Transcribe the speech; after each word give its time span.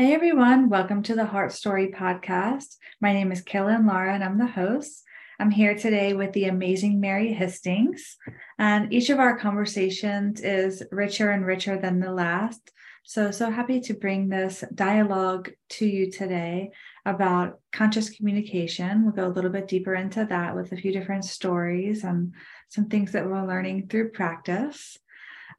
Hey 0.00 0.14
everyone, 0.14 0.68
welcome 0.68 1.02
to 1.02 1.16
the 1.16 1.26
Heart 1.26 1.50
Story 1.50 1.88
podcast. 1.88 2.76
My 3.00 3.12
name 3.12 3.32
is 3.32 3.42
Kaylin 3.42 3.84
Lara 3.84 4.14
and 4.14 4.22
I'm 4.22 4.38
the 4.38 4.46
host. 4.46 5.02
I'm 5.40 5.50
here 5.50 5.74
today 5.74 6.14
with 6.14 6.32
the 6.34 6.44
amazing 6.44 7.00
Mary 7.00 7.32
Hastings, 7.32 8.16
and 8.60 8.92
each 8.92 9.10
of 9.10 9.18
our 9.18 9.36
conversations 9.36 10.40
is 10.40 10.84
richer 10.92 11.32
and 11.32 11.44
richer 11.44 11.76
than 11.76 11.98
the 11.98 12.12
last. 12.12 12.70
So, 13.02 13.32
so 13.32 13.50
happy 13.50 13.80
to 13.80 13.92
bring 13.92 14.28
this 14.28 14.62
dialogue 14.72 15.50
to 15.70 15.84
you 15.84 16.12
today 16.12 16.70
about 17.04 17.58
conscious 17.72 18.08
communication. 18.08 19.02
We'll 19.02 19.14
go 19.14 19.26
a 19.26 19.34
little 19.34 19.50
bit 19.50 19.66
deeper 19.66 19.96
into 19.96 20.24
that 20.26 20.54
with 20.54 20.70
a 20.70 20.76
few 20.76 20.92
different 20.92 21.24
stories 21.24 22.04
and 22.04 22.34
some 22.68 22.84
things 22.84 23.10
that 23.10 23.26
we're 23.26 23.44
learning 23.44 23.88
through 23.88 24.12
practice. 24.12 24.96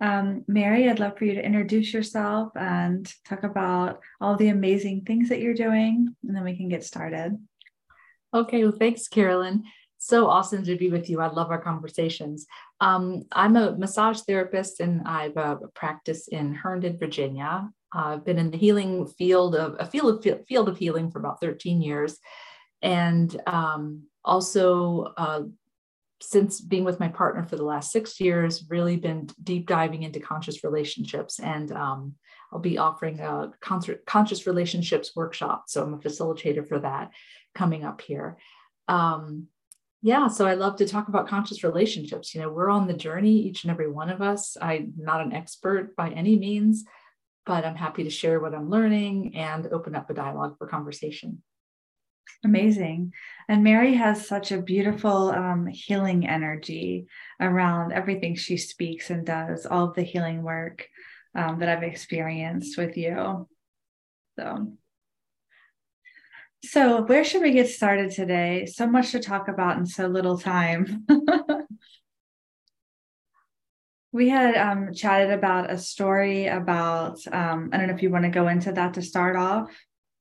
Um, 0.01 0.45
Mary, 0.47 0.89
I'd 0.89 0.99
love 0.99 1.17
for 1.17 1.25
you 1.25 1.35
to 1.35 1.45
introduce 1.45 1.93
yourself 1.93 2.51
and 2.55 3.11
talk 3.27 3.43
about 3.43 3.99
all 4.21 4.35
the 4.35 4.49
amazing 4.49 5.03
things 5.05 5.29
that 5.29 5.41
you're 5.41 5.53
doing, 5.53 6.15
and 6.23 6.35
then 6.35 6.43
we 6.43 6.55
can 6.55 6.69
get 6.69 6.83
started. 6.83 7.37
Okay, 8.33 8.63
well, 8.63 8.75
thanks, 8.77 9.07
Carolyn. 9.07 9.63
So 9.97 10.27
awesome 10.27 10.63
to 10.63 10.77
be 10.77 10.89
with 10.89 11.09
you. 11.09 11.19
I 11.19 11.27
love 11.27 11.51
our 11.51 11.61
conversations. 11.61 12.45
Um, 12.79 13.23
I'm 13.33 13.57
a 13.57 13.75
massage 13.77 14.21
therapist 14.21 14.79
and 14.79 15.01
I've 15.05 15.35
uh, 15.35 15.57
practiced 15.75 16.29
in 16.29 16.53
Herndon, 16.53 16.97
Virginia. 16.97 17.69
I've 17.93 18.23
been 18.23 18.39
in 18.39 18.49
the 18.49 18.57
healing 18.57 19.07
field 19.07 19.55
of 19.55 19.75
a 19.79 19.85
field 19.85 20.25
of 20.25 20.45
field 20.47 20.69
of 20.69 20.77
healing 20.77 21.11
for 21.11 21.19
about 21.19 21.41
13 21.41 21.81
years, 21.81 22.17
and 22.81 23.35
um, 23.47 24.03
also 24.23 25.13
uh, 25.17 25.41
since 26.21 26.59
being 26.59 26.83
with 26.83 26.99
my 26.99 27.07
partner 27.07 27.43
for 27.45 27.55
the 27.55 27.63
last 27.63 27.91
six 27.91 28.19
years, 28.19 28.65
really 28.69 28.97
been 28.97 29.29
deep 29.41 29.67
diving 29.67 30.03
into 30.03 30.19
conscious 30.19 30.63
relationships. 30.63 31.39
And 31.39 31.71
um, 31.71 32.15
I'll 32.51 32.59
be 32.59 32.77
offering 32.77 33.19
a 33.19 33.51
concert, 33.61 34.05
conscious 34.05 34.45
relationships 34.45 35.15
workshop. 35.15 35.65
So 35.67 35.83
I'm 35.83 35.93
a 35.93 35.97
facilitator 35.97 36.67
for 36.67 36.79
that 36.79 37.11
coming 37.55 37.85
up 37.85 38.01
here. 38.01 38.37
Um, 38.87 39.47
yeah, 40.01 40.27
so 40.27 40.47
I 40.47 40.53
love 40.53 40.77
to 40.77 40.87
talk 40.87 41.09
about 41.09 41.27
conscious 41.27 41.63
relationships. 41.63 42.33
You 42.33 42.41
know, 42.41 42.49
we're 42.49 42.69
on 42.69 42.87
the 42.87 42.93
journey, 42.93 43.33
each 43.33 43.63
and 43.63 43.71
every 43.71 43.89
one 43.89 44.09
of 44.09 44.21
us. 44.21 44.55
I'm 44.61 44.93
not 44.97 45.21
an 45.21 45.33
expert 45.33 45.95
by 45.95 46.09
any 46.09 46.37
means, 46.37 46.85
but 47.45 47.65
I'm 47.65 47.75
happy 47.75 48.03
to 48.05 48.09
share 48.09 48.39
what 48.39 48.55
I'm 48.55 48.69
learning 48.69 49.35
and 49.35 49.67
open 49.67 49.95
up 49.95 50.09
a 50.09 50.13
dialogue 50.13 50.57
for 50.57 50.67
conversation. 50.67 51.43
Amazing. 52.43 53.13
And 53.47 53.63
Mary 53.63 53.95
has 53.95 54.27
such 54.27 54.51
a 54.51 54.61
beautiful 54.61 55.29
um, 55.29 55.67
healing 55.67 56.27
energy 56.27 57.07
around 57.39 57.91
everything 57.91 58.35
she 58.35 58.57
speaks 58.57 59.09
and 59.09 59.25
does, 59.25 59.65
all 59.65 59.89
of 59.89 59.95
the 59.95 60.03
healing 60.03 60.43
work 60.43 60.87
um, 61.35 61.59
that 61.59 61.69
I've 61.69 61.83
experienced 61.83 62.77
with 62.77 62.97
you. 62.97 63.47
So, 64.37 64.73
so 66.63 67.03
where 67.03 67.23
should 67.23 67.41
we 67.41 67.51
get 67.51 67.69
started 67.69 68.11
today? 68.11 68.65
So 68.65 68.87
much 68.87 69.11
to 69.11 69.19
talk 69.19 69.47
about 69.47 69.77
in 69.77 69.85
so 69.85 70.07
little 70.07 70.37
time. 70.37 71.05
we 74.11 74.29
had 74.29 74.55
um, 74.55 74.93
chatted 74.93 75.31
about 75.31 75.71
a 75.71 75.77
story 75.77 76.47
about, 76.47 77.19
um, 77.31 77.69
I 77.71 77.77
don't 77.77 77.87
know 77.87 77.93
if 77.93 78.01
you 78.01 78.09
want 78.09 78.23
to 78.23 78.29
go 78.29 78.47
into 78.47 78.71
that 78.71 78.95
to 78.95 79.01
start 79.01 79.35
off. 79.35 79.71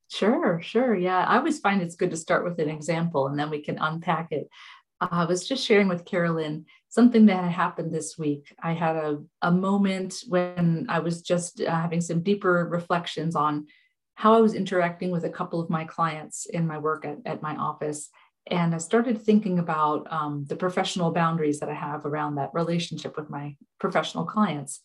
Sure, 0.09 0.61
sure. 0.63 0.95
Yeah. 0.95 1.25
I 1.25 1.37
always 1.37 1.61
find 1.61 1.83
it's 1.83 1.97
good 1.97 2.11
to 2.11 2.17
start 2.17 2.45
with 2.45 2.59
an 2.59 2.71
example 2.71 3.29
and 3.29 3.39
then 3.39 3.51
we 3.51 3.61
can 3.63 3.79
unpack 3.79 4.33
it. 4.33 4.49
Uh, 5.01 5.09
I 5.11 5.25
was 5.27 5.47
just 5.47 5.65
sharing 5.65 5.89
with 5.89 6.07
Carolyn 6.07 6.65
something 6.89 7.27
that 7.27 7.51
happened 7.53 7.95
this 7.95 8.17
week. 8.19 8.55
I 8.63 8.73
had 8.73 8.97
a, 8.97 9.19
a 9.43 9.53
moment 9.53 10.23
when 10.27 10.87
I 10.89 11.01
was 11.01 11.21
just 11.21 11.61
uh, 11.61 11.71
having 11.71 12.01
some 12.01 12.23
deeper 12.23 12.67
reflections 12.71 13.37
on 13.37 13.67
how 14.15 14.35
I 14.35 14.41
was 14.41 14.55
interacting 14.55 15.11
with 15.11 15.25
a 15.25 15.31
couple 15.31 15.61
of 15.61 15.71
my 15.71 15.85
clients 15.85 16.47
in 16.47 16.67
my 16.67 16.79
work 16.79 17.05
at, 17.05 17.19
at 17.27 17.43
my 17.43 17.55
office. 17.57 18.09
And 18.51 18.75
I 18.75 18.79
started 18.79 19.21
thinking 19.21 19.59
about 19.59 20.11
um, 20.11 20.47
the 20.49 20.57
professional 20.57 21.13
boundaries 21.13 21.61
that 21.61 21.69
I 21.69 21.75
have 21.75 22.07
around 22.07 22.37
that 22.37 22.51
relationship 22.55 23.17
with 23.17 23.29
my 23.29 23.57
professional 23.79 24.25
clients 24.25 24.81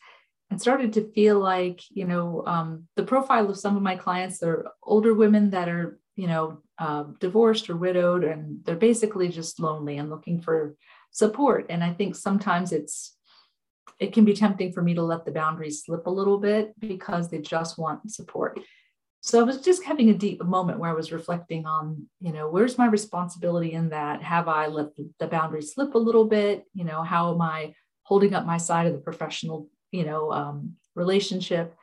and 0.53 0.62
started 0.62 0.94
to 0.94 1.12
feel 1.14 1.40
like 1.40 1.81
you 1.90 2.06
know 2.06 2.44
um, 2.46 2.88
the 2.96 3.02
profile 3.02 3.50
of 3.50 3.58
some 3.58 3.75
of 3.75 3.81
my 3.81 3.96
clients 3.96 4.44
are 4.44 4.68
older 4.84 5.16
women 5.16 5.50
that 5.50 5.68
are 5.68 6.00
you 6.16 6.28
know 6.28 6.59
uh, 6.78 7.06
divorced 7.19 7.72
or 7.72 7.75
widowed 7.75 8.24
and 8.24 8.64
they're 8.64 8.75
basically 8.75 9.30
just 9.30 9.59
lonely 9.59 9.97
and 9.97 10.12
looking 10.12 10.40
for 10.40 10.75
support. 11.12 11.66
And 11.69 11.84
i 11.84 11.91
think 11.91 12.16
sometimes 12.16 12.72
it's 12.72 13.18
it 14.00 14.14
can 14.14 14.25
be 14.25 14.34
tempting 14.34 14.72
for 14.74 14.84
me 14.84 14.94
to 14.94 15.02
let 15.02 15.25
the 15.25 15.31
boundaries 15.31 15.84
slip 15.84 16.06
a 16.06 16.18
little 16.19 16.38
bit 16.38 16.74
because 16.80 17.30
they 17.30 17.40
just 17.40 17.80
want 17.80 18.12
support. 18.12 18.59
So 19.22 19.40
i 19.40 19.44
was 19.44 19.59
just 19.59 19.84
having 19.84 20.09
a 20.12 20.22
deep 20.25 20.40
moment 20.44 20.78
where 20.78 20.91
i 20.91 21.00
was 21.02 21.12
reflecting 21.12 21.66
on 21.66 22.08
you 22.20 22.31
know 22.31 22.47
where's 22.47 22.78
my 22.78 22.85
responsibility 22.85 23.72
in 23.72 23.90
that? 23.90 24.22
Have 24.22 24.47
i 24.47 24.68
let 24.68 24.90
the 25.20 25.28
boundaries 25.35 25.74
slip 25.74 25.96
a 25.96 26.06
little 26.08 26.25
bit? 26.25 26.66
You 26.75 26.84
know 26.84 27.02
how 27.02 27.34
am 27.34 27.41
i 27.41 27.74
holding 28.03 28.35
up 28.35 28.46
my 28.46 28.58
side 28.58 28.85
of 28.85 28.94
the 28.94 29.00
professional 29.09 29.70
you 29.94 30.04
know 30.04 30.31
um, 30.31 30.74
relationship. 30.96 31.76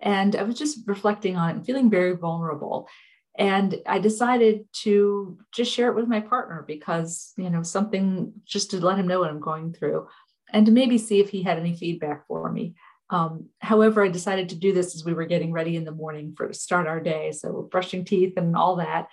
And 0.00 0.36
i 0.36 0.42
was 0.42 0.58
just 0.58 0.86
reflecting 0.86 1.36
on 1.36 1.56
it 1.56 1.66
feeling 1.66 1.90
very 1.90 2.14
vulnerable. 2.14 2.88
And 3.36 3.76
i 3.86 3.98
decided 3.98 4.66
to 4.84 5.38
just 5.52 5.72
share 5.72 5.88
it 5.88 5.96
with 5.96 6.06
my 6.06 6.20
partner 6.20 6.64
because 6.66 7.32
you 7.36 7.50
know 7.50 7.62
something 7.62 8.32
just 8.44 8.70
to 8.70 8.84
let 8.84 8.98
him 8.98 9.08
know 9.08 9.20
what 9.20 9.30
i'm 9.30 9.40
going 9.40 9.72
through 9.72 10.06
and 10.52 10.66
to 10.66 10.72
maybe 10.72 10.98
see 10.98 11.18
if 11.20 11.30
he 11.30 11.42
had 11.42 11.58
any 11.58 11.74
feedback 11.74 12.26
for 12.28 12.52
me. 12.52 12.74
Um, 13.10 13.48
however 13.58 14.04
i 14.04 14.08
decided 14.08 14.50
to 14.50 14.56
do 14.56 14.72
this 14.72 14.94
as 14.94 15.04
we 15.04 15.14
were 15.14 15.26
getting 15.26 15.52
ready 15.52 15.74
in 15.76 15.84
the 15.84 16.00
morning 16.02 16.34
for 16.36 16.48
to 16.48 16.54
start 16.54 16.86
our 16.86 17.00
day. 17.00 17.32
So 17.32 17.68
brushing 17.70 18.04
teeth 18.04 18.34
and 18.36 18.56
all 18.56 18.76
that. 18.76 19.08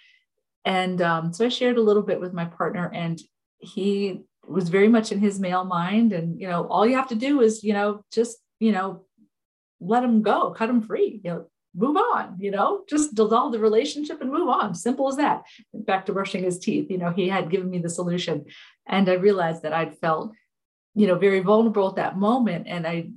And 0.65 1.01
um, 1.01 1.33
so 1.33 1.45
i 1.45 1.49
shared 1.49 1.77
a 1.77 1.87
little 1.89 2.03
bit 2.03 2.19
with 2.19 2.33
my 2.33 2.45
partner 2.45 2.91
and 2.93 3.19
he 3.59 4.23
was 4.47 4.69
very 4.69 4.87
much 4.87 5.11
in 5.11 5.19
his 5.19 5.39
male 5.39 5.63
mind. 5.63 6.13
And 6.13 6.39
you 6.39 6.47
know 6.47 6.65
all 6.67 6.85
you 6.85 6.95
have 6.95 7.09
to 7.09 7.15
do 7.15 7.41
is 7.41 7.63
you 7.63 7.73
know 7.73 8.03
just 8.11 8.37
you 8.59 8.71
know 8.71 9.05
let 9.79 10.03
him 10.03 10.21
go 10.21 10.51
cut 10.51 10.69
him 10.69 10.81
free 10.81 11.19
you 11.23 11.31
know 11.31 11.45
move 11.73 11.97
on 11.97 12.35
you 12.39 12.51
know 12.51 12.83
just 12.87 13.15
dissolve 13.15 13.51
the 13.51 13.59
relationship 13.59 14.21
and 14.21 14.31
move 14.31 14.49
on. 14.49 14.75
Simple 14.75 15.07
as 15.07 15.17
that. 15.17 15.43
Back 15.73 16.05
to 16.05 16.13
brushing 16.13 16.43
his 16.43 16.59
teeth 16.59 16.89
you 16.89 16.97
know 16.97 17.11
he 17.11 17.29
had 17.29 17.49
given 17.49 17.69
me 17.69 17.79
the 17.79 17.89
solution. 17.89 18.45
And 18.87 19.09
i 19.09 19.13
realized 19.13 19.63
that 19.63 19.73
i'd 19.73 19.97
felt 19.99 20.33
you 20.95 21.07
know 21.07 21.15
very 21.15 21.39
vulnerable 21.39 21.89
at 21.89 21.95
that 21.95 22.17
moment. 22.17 22.67
And 22.67 22.85
i 22.87 23.09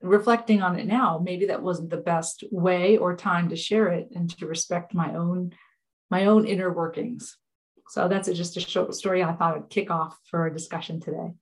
reflecting 0.00 0.62
on 0.62 0.78
it 0.78 0.86
now 0.86 1.20
maybe 1.22 1.46
that 1.46 1.62
wasn't 1.62 1.90
the 1.90 1.96
best 1.96 2.44
way 2.52 2.96
or 2.96 3.16
time 3.16 3.48
to 3.48 3.56
share 3.56 3.88
it 3.88 4.08
and 4.14 4.30
to 4.30 4.46
respect 4.46 4.94
my 4.94 5.12
own 5.14 5.52
my 6.08 6.26
own 6.26 6.46
inner 6.46 6.72
workings 6.72 7.36
so 7.88 8.08
that's 8.08 8.28
a, 8.28 8.34
just 8.34 8.56
a 8.56 8.60
short 8.60 8.94
story 8.94 9.22
I 9.22 9.32
thought 9.32 9.56
I'd 9.56 9.70
kick 9.70 9.90
off 9.90 10.18
for 10.30 10.46
a 10.46 10.52
discussion 10.52 11.00
today. 11.00 11.32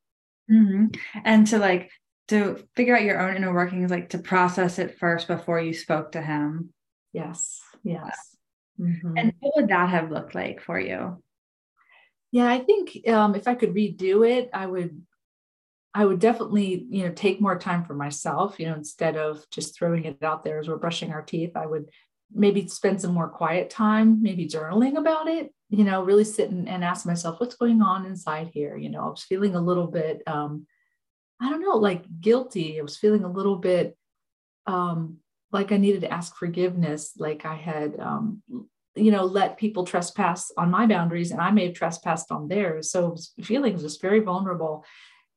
Mm-hmm. 0.51 0.87
And 1.25 1.47
to 1.49 1.59
like 1.59 1.91
to 2.29 2.65
figure 2.75 2.97
out 2.97 3.03
your 3.03 3.21
own 3.21 3.37
inner 3.37 3.53
workings, 3.53 3.91
like 3.91 4.11
to 4.11 4.19
process 4.19 4.79
it 4.79 4.99
first 4.99 5.29
before 5.29 5.61
you 5.61 5.73
spoke 5.73 6.13
to 6.13 6.23
him. 6.23 6.73
Yes. 7.13 7.61
Yes. 7.83 8.37
Mm-hmm. 8.81 9.17
And 9.17 9.33
what 9.41 9.55
would 9.57 9.69
that 9.69 9.89
have 9.89 10.11
looked 10.11 10.35
like 10.35 10.61
for 10.61 10.79
you? 10.79 11.23
Yeah, 12.33 12.49
I 12.49 12.59
think 12.59 13.09
um, 13.09 13.35
if 13.35 13.49
I 13.49 13.55
could 13.55 13.75
redo 13.75 14.29
it, 14.29 14.51
I 14.53 14.67
would 14.67 15.03
I 15.95 16.05
would 16.05 16.21
definitely, 16.21 16.87
you 16.91 17.05
know, 17.05 17.13
take 17.13 17.41
more 17.41 17.59
time 17.59 17.87
for 17.87 17.95
myself, 17.95 18.61
you 18.61 18.67
know, 18.67 18.75
instead 18.75 19.17
of 19.17 19.49
just 19.51 19.75
throwing 19.75 20.05
it 20.05 20.23
out 20.23 20.45
there 20.45 20.59
as 20.59 20.69
we're 20.69 20.77
brushing 20.77 21.11
our 21.11 21.23
teeth. 21.23 21.53
I 21.57 21.65
would 21.65 21.89
maybe 22.33 22.67
spend 22.69 23.01
some 23.01 23.15
more 23.15 23.29
quiet 23.29 23.71
time, 23.71 24.23
maybe 24.23 24.49
journaling 24.49 24.97
about 24.97 25.29
it, 25.29 25.53
you 25.71 25.85
know, 25.85 26.03
really 26.03 26.25
sit 26.25 26.51
and, 26.51 26.69
ask 26.69 27.07
myself, 27.07 27.41
what's 27.41 27.57
going 27.57 27.83
on 27.83 28.07
inside 28.07 28.51
here? 28.53 28.77
You 28.77 28.91
know, 28.91 29.07
I 29.07 29.09
was 29.09 29.23
feeling 29.23 29.55
a 29.55 29.61
little 29.61 29.87
bit, 29.87 30.23
um, 30.27 30.67
I 31.41 31.51
don't 31.51 31.63
know, 31.63 31.77
like 31.77 32.05
guilty. 32.21 32.79
I 32.79 32.83
was 32.83 32.97
feeling 32.97 33.25
a 33.25 33.31
little 33.31 33.57
bit 33.57 33.97
um, 34.67 35.19
like 35.53 35.73
I 35.73 35.77
needed 35.77 36.03
to 36.03 36.13
ask 36.13 36.37
forgiveness, 36.37 37.13
like 37.19 37.45
I 37.45 37.55
had, 37.55 37.99
um, 38.01 38.43
you 38.95 39.11
know, 39.11 39.25
let 39.25 39.59
people 39.59 39.85
trespass 39.85 40.51
on 40.57 40.71
my 40.71 40.87
boundaries 40.87 41.31
and 41.31 41.41
I 41.41 41.51
may 41.51 41.67
have 41.67 41.75
trespassed 41.75 42.33
on 42.33 42.49
theirs. 42.49 42.91
So 42.91 43.17
feeling 43.43 43.79
just 43.79 44.03
very 44.03 44.21
vulnerable. 44.21 44.85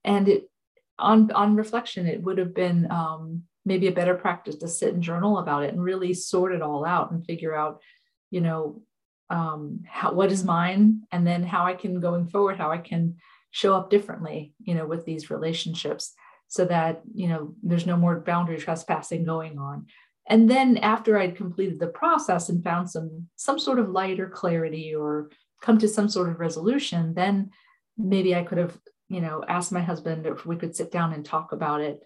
And 0.04 0.28
it, 0.28 0.50
on, 0.98 1.31
on 1.31 1.56
reflection, 1.56 2.08
it 2.08 2.22
would 2.22 2.38
have 2.38 2.54
been 2.54 2.90
um, 2.92 3.44
maybe 3.69 3.88
a 3.88 3.92
better 3.92 4.16
practice 4.16 4.56
to 4.57 4.68
sit 4.68 4.95
and 4.95 5.04
journal 5.04 5.38
about 5.38 5.63
it 5.63 5.71
and 5.71 5.81
really 5.81 6.13
sort 6.13 6.51
it 6.51 6.63
all 6.63 6.83
out 6.83 7.12
and 7.12 7.24
figure 7.24 7.56
out, 7.56 7.80
you 8.31 8.42
know, 8.42 8.81
um, 9.30 9.81
how, 9.88 10.12
what 10.12 10.31
is 10.31 10.44
mine 10.44 11.04
and 11.12 11.25
then 11.25 11.44
how 11.44 11.66
I 11.66 11.75
can 11.75 12.00
going 12.00 12.27
forward, 12.27 12.57
how 12.57 12.71
I 12.71 12.80
can 12.80 13.18
show 13.51 13.75
up 13.75 13.92
differently, 13.92 14.56
you 14.60 14.74
know, 14.74 14.88
with 14.88 15.06
these 15.06 15.30
relationships 15.30 16.16
so 16.48 16.66
that, 16.66 17.01
you 17.13 17.27
know, 17.27 17.54
there's 17.62 17.86
no 17.86 17.95
more 17.95 18.19
boundary 18.19 18.57
trespassing 18.57 19.24
going 19.24 19.60
on. 19.60 19.86
And 20.27 20.50
then 20.50 20.77
after 20.77 21.19
I'd 21.19 21.38
completed 21.38 21.80
the 21.80 21.88
process 22.01 22.50
and 22.50 22.63
found 22.63 22.89
some 22.89 23.27
some 23.36 23.60
sort 23.60 23.80
of 23.80 23.89
light 23.89 24.19
or 24.19 24.30
clarity 24.30 24.95
or 24.95 25.30
come 25.62 25.77
to 25.77 25.88
some 25.88 26.10
sort 26.10 26.30
of 26.30 26.39
resolution, 26.39 27.13
then 27.13 27.51
maybe 27.98 28.36
I 28.36 28.44
could 28.44 28.57
have, 28.57 28.75
you 29.10 29.22
know, 29.22 29.44
asked 29.48 29.72
my 29.72 29.81
husband 29.81 30.25
if 30.25 30.45
we 30.45 30.56
could 30.56 30.75
sit 30.75 30.92
down 30.92 31.13
and 31.13 31.24
talk 31.24 31.51
about 31.51 31.81
it 31.81 32.00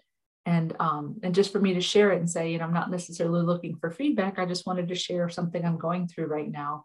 and 0.46 0.74
um, 0.78 1.16
and 1.22 1.34
just 1.34 1.52
for 1.52 1.60
me 1.60 1.74
to 1.74 1.80
share 1.80 2.12
it 2.12 2.18
and 2.18 2.28
say, 2.28 2.52
you 2.52 2.58
know, 2.58 2.64
I'm 2.64 2.74
not 2.74 2.90
necessarily 2.90 3.42
looking 3.42 3.76
for 3.76 3.90
feedback. 3.90 4.38
I 4.38 4.44
just 4.44 4.66
wanted 4.66 4.88
to 4.88 4.94
share 4.94 5.28
something 5.28 5.64
I'm 5.64 5.78
going 5.78 6.06
through 6.06 6.26
right 6.26 6.50
now. 6.50 6.84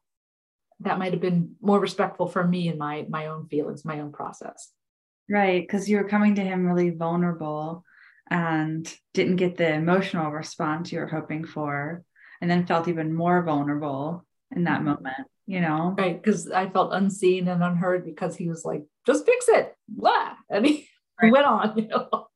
That 0.81 0.97
might 0.97 1.11
have 1.11 1.21
been 1.21 1.56
more 1.61 1.79
respectful 1.79 2.27
for 2.27 2.45
me 2.45 2.69
and 2.69 2.79
my 2.79 3.06
my 3.09 3.27
own 3.27 3.47
feelings, 3.47 3.83
my 3.83 4.00
own 4.00 4.13
process. 4.13 4.71
Right, 5.29 5.61
because 5.61 5.89
you 5.89 5.97
were 5.97 6.07
coming 6.07 6.35
to 6.35 6.41
him 6.41 6.65
really 6.65 6.89
vulnerable 6.91 7.83
and 8.31 8.91
didn't 9.13 9.35
get 9.35 9.57
the 9.57 9.73
emotional 9.73 10.31
response 10.31 10.91
you 10.91 11.00
were 11.00 11.07
hoping 11.07 11.44
for, 11.44 12.03
and 12.41 12.50
then 12.50 12.65
felt 12.65 12.88
even 12.88 13.13
more 13.13 13.44
vulnerable 13.44 14.25
in 14.56 14.63
that 14.63 14.77
mm-hmm. 14.77 14.85
moment. 14.85 15.27
You 15.47 15.61
know, 15.61 15.95
right? 15.97 16.21
Because 16.21 16.50
I 16.50 16.69
felt 16.69 16.94
unseen 16.94 17.47
and 17.47 17.61
unheard 17.61 18.06
because 18.06 18.38
he 18.38 18.47
was 18.47 18.63
like, 18.63 18.85
"Just 19.06 19.25
fix 19.25 19.50
it," 19.50 19.75
blah, 19.89 20.33
and 20.50 20.65
he 20.65 20.88
right. 21.21 21.31
went 21.31 21.45
on. 21.45 21.73
You 21.77 21.88
know. 21.89 22.28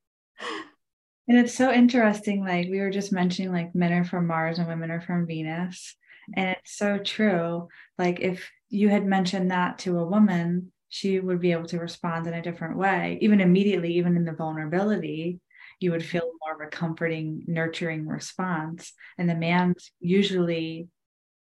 And 1.28 1.38
it's 1.38 1.54
so 1.54 1.72
interesting. 1.72 2.44
Like 2.44 2.68
we 2.70 2.80
were 2.80 2.92
just 2.92 3.14
mentioning, 3.14 3.52
like 3.52 3.74
men 3.74 3.94
are 3.94 4.04
from 4.04 4.28
Mars 4.28 4.60
and 4.60 4.68
women 4.68 4.92
are 4.92 5.02
from 5.02 5.26
Venus. 5.26 5.96
Mm-hmm. 6.30 6.40
And 6.40 6.58
it's 6.58 6.76
so 6.78 6.98
true. 6.98 7.70
Like 7.98 8.20
if 8.20 8.50
you 8.70 8.90
had 8.90 9.06
mentioned 9.06 9.52
that 9.52 9.80
to 9.80 10.00
a 10.00 10.06
woman, 10.06 10.72
she 10.90 11.20
would 11.20 11.40
be 11.40 11.52
able 11.52 11.68
to 11.68 11.80
respond 11.80 12.28
in 12.28 12.34
a 12.34 12.42
different 12.42 12.78
way. 12.78 13.18
Even 13.22 13.42
immediately, 13.42 13.94
even 13.96 14.18
in 14.18 14.26
the 14.26 14.34
vulnerability, 14.34 15.40
you 15.80 15.92
would 15.92 16.06
feel 16.06 16.22
mm-hmm. 16.22 16.38
more 16.42 16.56
of 16.56 16.68
a 16.68 16.70
comforting, 16.70 17.44
nurturing 17.48 18.08
response. 18.08 18.94
And 19.18 19.30
the 19.30 19.36
man's 19.36 19.92
usually 20.00 20.88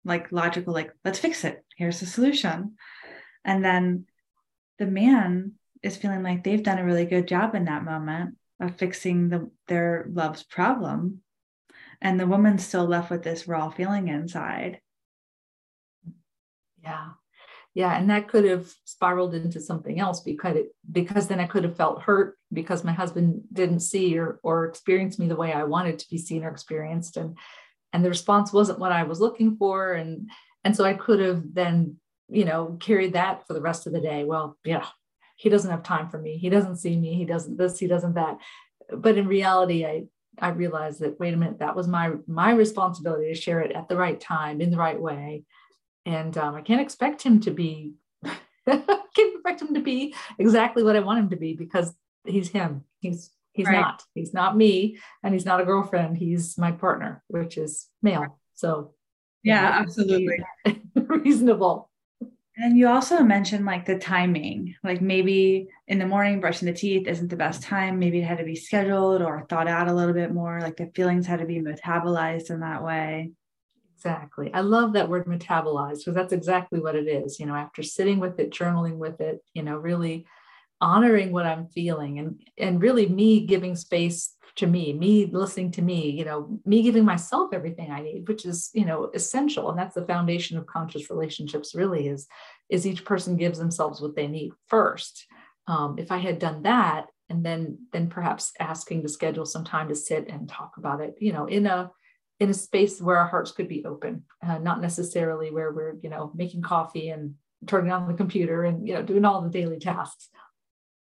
like 0.05 0.33
logical, 0.33 0.73
like, 0.73 0.93
let's 1.05 1.19
fix 1.19 1.45
it. 1.45 1.65
Here's 1.77 2.01
the 2.01 2.07
solution. 2.07 2.77
And 3.45 3.65
then 3.65 4.07
the 4.79 4.87
man 4.87 5.53
is 5.83 5.97
feeling 5.97 6.23
like 6.23 6.45
they've 6.45 6.63
done 6.63 6.79
a 6.79 6.85
really 6.85 7.05
good 7.05 7.27
job 7.27 7.55
in 7.55 7.65
that 7.65 7.85
moment 7.85 8.37
of 8.63 8.77
fixing 8.77 9.29
the, 9.29 9.51
their 9.69 10.07
love's 10.13 10.43
problem. 10.43 11.21
And 12.01 12.19
the 12.19 12.27
woman's 12.27 12.67
still 12.67 12.87
left 12.87 13.11
with 13.11 13.23
this 13.23 13.47
raw 13.47 13.71
feeling 13.71 14.09
inside. 14.09 14.81
Yeah. 16.83 17.11
Yeah. 17.75 17.97
And 17.97 18.11
that 18.11 18.29
could 18.29 18.45
have 18.45 18.71
spiraled 18.85 19.35
into 19.35 19.61
something 19.61 19.99
else 19.99 20.21
because 20.21 20.57
it, 20.57 20.75
because 20.91 21.29
then 21.29 21.41
I 21.41 21.47
could 21.47 21.65
have 21.65 21.77
felt 21.77 22.03
hurt 22.03 22.37
because 22.53 22.85
my 22.85 22.93
husband 22.93 23.43
didn't 23.53 23.81
see 23.81 24.19
or, 24.19 24.41
or 24.43 24.67
experience 24.67 25.19
me 25.19 25.29
the 25.29 25.37
way 25.37 25.53
I 25.53 25.65
wanted 25.65 25.99
to 26.01 26.11
be 26.11 26.19
seen 26.19 26.45
or 26.45 26.51
experienced. 26.51 27.17
And, 27.17 27.39
and 27.93 28.05
the 28.05 28.11
response 28.11 28.53
wasn't 28.53 28.79
what 28.79 28.93
I 28.93 29.05
was 29.05 29.21
looking 29.21 29.57
for. 29.57 29.93
And, 29.93 30.29
and 30.65 30.77
so 30.77 30.85
I 30.85 30.95
could 30.95 31.21
have 31.21 31.43
then, 31.55 31.97
you 32.29 32.45
know, 32.45 32.77
carried 32.81 33.15
that 33.15 33.47
for 33.47 33.55
the 33.55 33.63
rest 33.63 33.87
of 33.87 33.93
the 33.93 34.01
day. 34.01 34.25
Well, 34.25 34.59
yeah, 34.65 34.87
he 35.43 35.49
doesn't 35.49 35.73
have 35.73 35.83
time 35.83 36.09
for 36.09 36.19
me. 36.19 36.37
He 36.37 36.49
doesn't 36.49 36.77
see 36.77 36.97
me. 36.97 37.15
He 37.15 37.25
doesn't 37.25 37.57
this, 37.57 37.77
he 37.77 37.89
doesn't 37.89 38.15
that. 38.15 38.39
But 38.97 39.19
in 39.19 39.27
reality, 39.27 39.85
I 39.85 40.05
I 40.39 40.51
realized 40.51 41.01
that 41.01 41.19
wait 41.19 41.35
a 41.35 41.37
minute, 41.37 41.59
that 41.59 41.75
was 41.75 41.89
my 41.89 42.13
my 42.29 42.53
responsibility 42.53 43.27
to 43.27 43.35
share 43.35 43.61
it 43.61 43.73
at 43.73 43.89
the 43.89 43.97
right 43.97 44.21
time 44.21 44.61
in 44.61 44.71
the 44.71 44.77
right 44.77 45.01
way. 45.01 45.43
And 46.07 46.39
um, 46.39 46.55
I 46.55 46.61
can't 46.61 46.81
expect 46.81 47.23
him 47.23 47.41
to 47.41 47.51
be 47.51 47.95
can't 48.25 48.87
expect 49.17 49.63
him 49.63 49.75
to 49.75 49.81
be 49.81 50.15
exactly 50.39 50.85
what 50.85 50.95
I 50.95 51.01
want 51.01 51.19
him 51.19 51.31
to 51.31 51.37
be 51.37 51.55
because 51.55 51.93
he's 52.25 52.49
him. 52.49 52.85
He's 53.01 53.31
he's 53.51 53.67
right. 53.67 53.81
not. 53.81 54.05
He's 54.15 54.33
not 54.33 54.57
me, 54.57 54.99
and 55.25 55.35
he's 55.35 55.45
not 55.45 55.61
a 55.61 55.65
girlfriend. 55.65 56.19
He's 56.19 56.57
my 56.57 56.71
partner, 56.71 57.25
which 57.27 57.59
is 57.59 57.89
male. 58.01 58.39
So 58.55 58.95
yeah, 59.43 59.63
yeah 59.63 59.81
absolutely 59.81 60.39
reasonable. 60.95 61.91
And 62.63 62.79
you 62.79 62.87
also 62.87 63.25
mentioned 63.25 63.67
like 63.67 63.87
the 63.87 63.99
timing, 63.99 64.77
like 64.85 65.01
maybe 65.03 65.67
in 65.89 65.99
the 65.99 66.07
morning 66.07 66.41
brushing 66.41 66.67
the 66.67 66.73
teeth 66.73 67.09
isn't 67.09 67.27
the 67.27 67.35
best 67.37 67.61
time. 67.65 67.99
Maybe 67.99 68.21
it 68.21 68.25
had 68.25 68.39
to 68.39 68.45
be 68.45 68.55
scheduled 68.55 69.21
or 69.21 69.45
thought 69.49 69.67
out 69.67 69.89
a 69.89 69.93
little 69.93 70.15
bit 70.15 70.33
more, 70.33 70.61
like 70.61 70.77
the 70.77 70.87
feelings 70.95 71.27
had 71.27 71.41
to 71.41 71.45
be 71.45 71.59
metabolized 71.59 72.51
in 72.51 72.61
that 72.61 72.85
way. 72.85 73.33
Exactly. 73.97 74.55
I 74.55 74.61
love 74.61 74.93
that 74.93 75.09
word 75.09 75.27
metabolized 75.27 75.99
because 75.99 76.15
that's 76.15 76.33
exactly 76.33 76.79
what 76.79 76.95
it 76.95 77.09
is. 77.09 77.41
You 77.41 77.47
know, 77.47 77.57
after 77.57 77.83
sitting 77.83 78.21
with 78.21 78.39
it, 78.39 78.53
journaling 78.53 78.97
with 78.97 79.21
it, 79.21 79.43
you 79.55 79.65
know, 79.65 79.77
really 79.77 80.25
honoring 80.81 81.33
what 81.33 81.47
I'm 81.47 81.67
feeling 81.67 82.21
and 82.21 82.41
and 82.59 82.81
really 82.81 83.09
me 83.09 83.45
giving 83.45 83.75
space 83.75 84.37
to 84.57 84.67
me, 84.67 84.93
me 84.93 85.27
listening 85.27 85.71
to 85.73 85.83
me, 85.83 86.11
you 86.11 86.25
know, 86.25 86.61
me 86.65 86.83
giving 86.83 87.05
myself 87.05 87.51
everything 87.53 87.91
I 87.91 88.03
need, 88.03 88.29
which 88.29 88.45
is, 88.45 88.71
you 88.75 88.85
know, 88.85 89.11
essential. 89.15 89.71
And 89.71 89.79
that's 89.79 89.95
the 89.95 90.07
foundation 90.07 90.59
of 90.59 90.67
conscious 90.67 91.09
relationships 91.11 91.75
really 91.75 92.09
is, 92.09 92.27
is 92.69 92.87
each 92.87 93.05
person 93.05 93.37
gives 93.37 93.59
themselves 93.59 94.01
what 94.01 94.15
they 94.15 94.27
need 94.27 94.53
first. 94.69 95.27
Um, 95.67 95.97
if 95.99 96.13
I 96.13 96.19
had 96.19 96.39
done 96.39 96.63
that, 96.63 97.07
and 97.29 97.47
then 97.47 97.79
then 97.93 98.11
perhaps 98.11 98.53
asking 98.61 99.03
to 99.03 99.09
schedule 99.09 99.47
some 99.47 99.65
time 99.65 99.89
to 99.89 99.95
sit 99.95 100.29
and 100.29 100.49
talk 100.49 100.73
about 100.77 101.01
it, 101.01 101.15
you 101.19 101.33
know, 101.33 101.47
in 101.47 101.67
a 101.67 101.91
in 102.41 102.51
a 102.51 102.55
space 102.55 103.01
where 103.01 103.17
our 103.17 103.29
hearts 103.29 103.53
could 103.53 103.69
be 103.69 103.85
open, 103.87 104.25
uh, 104.47 104.59
not 104.59 104.83
necessarily 104.83 105.51
where 105.51 105.73
we're, 105.73 105.95
you 106.03 106.11
know, 106.11 106.31
making 106.35 106.61
coffee 106.61 107.09
and 107.09 107.35
turning 107.67 107.93
on 107.93 108.09
the 108.09 108.15
computer 108.15 108.65
and 108.65 108.87
you 108.87 108.95
know 108.95 109.03
doing 109.03 109.25
all 109.25 109.41
the 109.41 109.49
daily 109.49 109.79
tasks. 109.79 110.29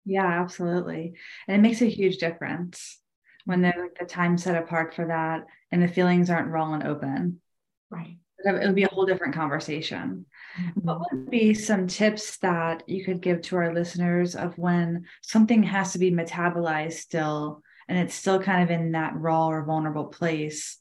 Yeah, 0.06 0.26
absolutely. 0.26 1.14
And 1.48 1.58
it 1.58 1.62
makes 1.62 1.82
a 1.82 1.86
huge 1.86 2.18
difference 2.18 3.00
when 3.48 3.62
the, 3.62 3.74
like, 3.78 3.98
the 3.98 4.06
time 4.06 4.38
set 4.38 4.62
apart 4.62 4.94
for 4.94 5.08
that 5.08 5.46
and 5.72 5.82
the 5.82 5.88
feelings 5.88 6.30
aren't 6.30 6.52
raw 6.52 6.74
and 6.74 6.84
open. 6.84 7.40
Right. 7.90 8.18
It 8.40 8.68
would 8.68 8.76
be 8.76 8.84
a 8.84 8.90
whole 8.90 9.06
different 9.06 9.34
conversation. 9.34 10.26
Mm-hmm. 10.60 10.80
What 10.82 11.00
would 11.12 11.30
be 11.30 11.54
some 11.54 11.88
tips 11.88 12.38
that 12.40 12.84
you 12.88 13.06
could 13.06 13.22
give 13.22 13.42
to 13.44 13.56
our 13.56 13.74
listeners 13.74 14.36
of 14.36 14.58
when 14.58 15.06
something 15.24 15.64
has 15.64 15.94
to 15.94 16.00
be 16.00 16.12
metabolized 16.12 16.94
still 16.94 17.64
and 17.88 17.98
it's 17.98 18.14
still 18.14 18.42
kind 18.42 18.64
of 18.64 18.70
in 18.70 18.92
that 18.92 19.16
raw 19.16 19.48
or 19.48 19.64
vulnerable 19.64 20.08
place, 20.08 20.78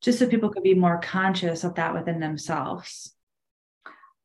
just 0.00 0.18
so 0.18 0.26
people 0.26 0.48
could 0.48 0.62
be 0.62 0.72
more 0.72 0.98
conscious 0.98 1.64
of 1.64 1.74
that 1.74 1.92
within 1.92 2.18
themselves? 2.18 3.14